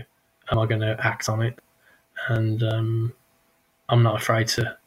[0.50, 1.58] am I going to act on it?
[2.28, 3.12] And um,
[3.90, 4.78] I'm not afraid to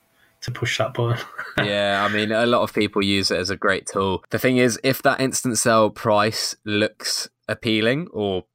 [0.41, 1.23] to push that button.
[1.63, 4.23] yeah, I mean, a lot of people use it as a great tool.
[4.31, 8.45] The thing is, if that instant sell price looks appealing or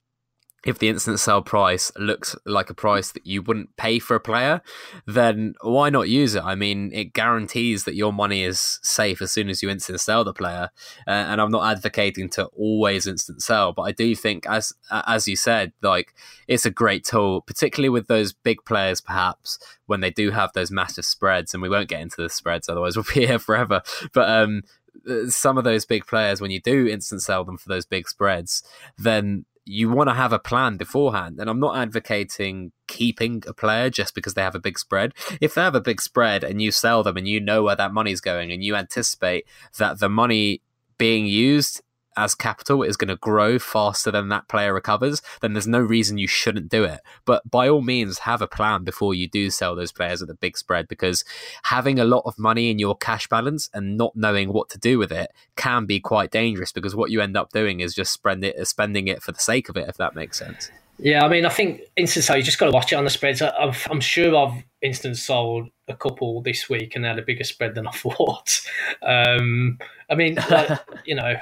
[0.65, 4.19] if the instant sell price looks like a price that you wouldn't pay for a
[4.19, 4.61] player,
[5.05, 6.43] then why not use it?
[6.43, 10.23] I mean, it guarantees that your money is safe as soon as you instant sell
[10.23, 10.69] the player.
[11.07, 15.27] Uh, and I'm not advocating to always instant sell, but I do think, as as
[15.27, 16.15] you said, like
[16.47, 20.71] it's a great tool, particularly with those big players, perhaps when they do have those
[20.71, 21.53] massive spreads.
[21.53, 23.83] And we won't get into the spreads, otherwise we'll be here forever.
[24.11, 24.63] But um,
[25.07, 28.09] uh, some of those big players, when you do instant sell them for those big
[28.09, 28.63] spreads,
[28.97, 31.39] then you want to have a plan beforehand.
[31.39, 35.13] And I'm not advocating keeping a player just because they have a big spread.
[35.41, 37.93] If they have a big spread and you sell them and you know where that
[37.93, 39.45] money's going and you anticipate
[39.77, 40.61] that the money
[40.97, 41.81] being used
[42.17, 46.17] as capital is going to grow faster than that player recovers, then there's no reason
[46.17, 46.99] you shouldn't do it.
[47.25, 50.33] But by all means, have a plan before you do sell those players at the
[50.33, 51.23] big spread because
[51.63, 54.97] having a lot of money in your cash balance and not knowing what to do
[54.97, 58.43] with it can be quite dangerous because what you end up doing is just spend
[58.43, 60.71] it, spending it for the sake of it, if that makes sense.
[60.99, 63.09] Yeah, I mean, I think instant sell, you just got to watch it on the
[63.11, 63.41] spreads.
[63.41, 67.43] I'm, I'm sure I've instant sold a couple this week and they had a bigger
[67.43, 68.61] spread than I thought.
[69.03, 69.77] Um,
[70.09, 71.35] I mean, like, you know,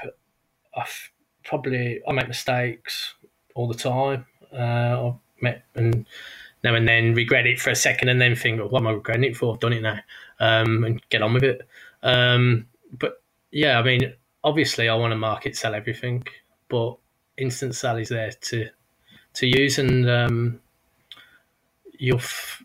[0.76, 0.86] I
[1.44, 3.16] probably I make mistakes
[3.54, 4.26] all the time.
[4.54, 6.06] Uh, I've met and
[6.64, 9.24] now and then regret it for a second and then think, what am I regretting
[9.24, 9.54] it for?
[9.54, 10.00] I've done it now,
[10.40, 11.62] um, and get on with it.
[12.02, 12.68] Um,
[12.98, 13.22] but
[13.52, 14.14] yeah, I mean,
[14.44, 16.26] obviously, I want to market sell everything,
[16.70, 16.98] but
[17.38, 18.70] instant sell is there to
[19.36, 20.62] to use, and um,
[22.00, 22.22] you'll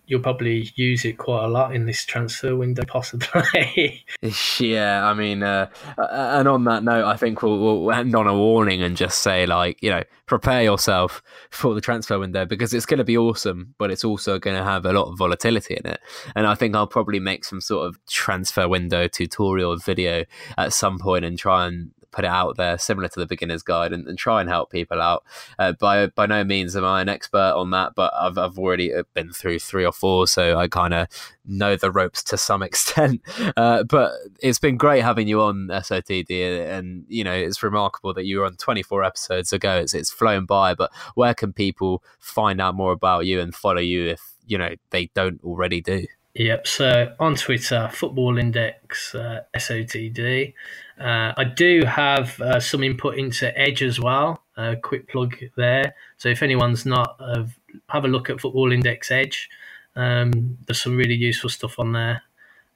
[0.06, 4.04] you'll probably use it quite a lot in this transfer window, possibly.
[4.58, 8.36] yeah, I mean, uh, and on that note, I think we'll, we'll end on a
[8.36, 12.86] warning and just say, like, you know, prepare yourself for the transfer window because it's
[12.86, 15.90] going to be awesome, but it's also going to have a lot of volatility in
[15.90, 16.00] it.
[16.34, 20.24] And I think I'll probably make some sort of transfer window tutorial video
[20.58, 23.92] at some point and try and put it out there, similar to the beginner's guide,
[23.92, 25.24] and, and try and help people out.
[25.58, 28.92] Uh, by by no means am I an expert on that, but I've I've already
[28.94, 31.08] uh, been through three or four, so I kind of
[31.44, 33.20] know the ropes to some extent.
[33.56, 38.24] Uh, but it's been great having you on SOTD, and you know it's remarkable that
[38.24, 39.76] you were on 24 episodes ago.
[39.76, 43.80] It's it's flown by, but where can people find out more about you and follow
[43.80, 46.06] you if you know they don't already do?
[46.34, 46.66] Yep.
[46.66, 50.54] So on Twitter, Football Index uh, SOTD.
[50.98, 54.42] Uh, I do have uh, some input into Edge as well.
[54.56, 55.94] A quick plug there.
[56.18, 57.44] So if anyone's not, uh,
[57.88, 59.48] have a look at Football Index Edge.
[59.96, 62.22] Um, there's some really useful stuff on there,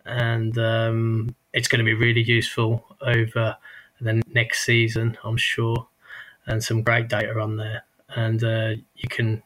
[0.04, 3.56] and um, it's going to be really useful over
[4.00, 5.86] the next season, I'm sure.
[6.46, 9.42] And some great data on there, and uh, you can.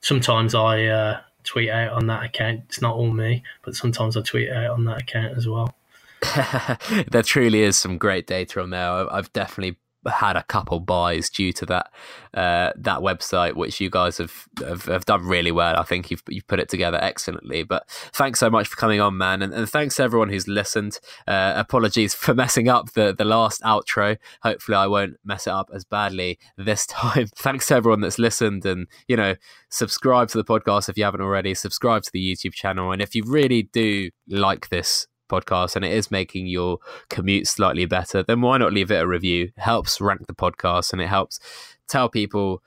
[0.00, 2.62] Sometimes I uh, tweet out on that account.
[2.68, 5.74] It's not all me, but sometimes I tweet out on that account as well.
[7.10, 9.12] there truly is some great data on there.
[9.12, 9.78] I've definitely
[10.08, 11.90] had a couple buys due to that
[12.34, 15.76] uh, that website, which you guys have, have, have done really well.
[15.76, 17.62] I think you've you've put it together excellently.
[17.62, 21.00] But thanks so much for coming on, man, and, and thanks to everyone who's listened.
[21.26, 24.16] Uh, apologies for messing up the the last outro.
[24.42, 27.26] Hopefully, I won't mess it up as badly this time.
[27.36, 29.34] thanks to everyone that's listened, and you know,
[29.70, 31.54] subscribe to the podcast if you haven't already.
[31.54, 35.92] Subscribe to the YouTube channel, and if you really do like this podcast and it
[35.92, 39.52] is making your commute slightly better, then why not leave it a review?
[39.56, 41.38] It helps rank the podcast and it helps
[41.86, 42.62] tell people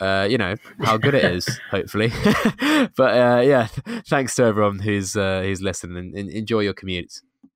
[0.00, 2.10] uh, you know how good it is, hopefully.
[2.96, 3.68] but uh, yeah,
[4.08, 7.20] thanks to everyone who's uh, who's listening and enjoy your commutes.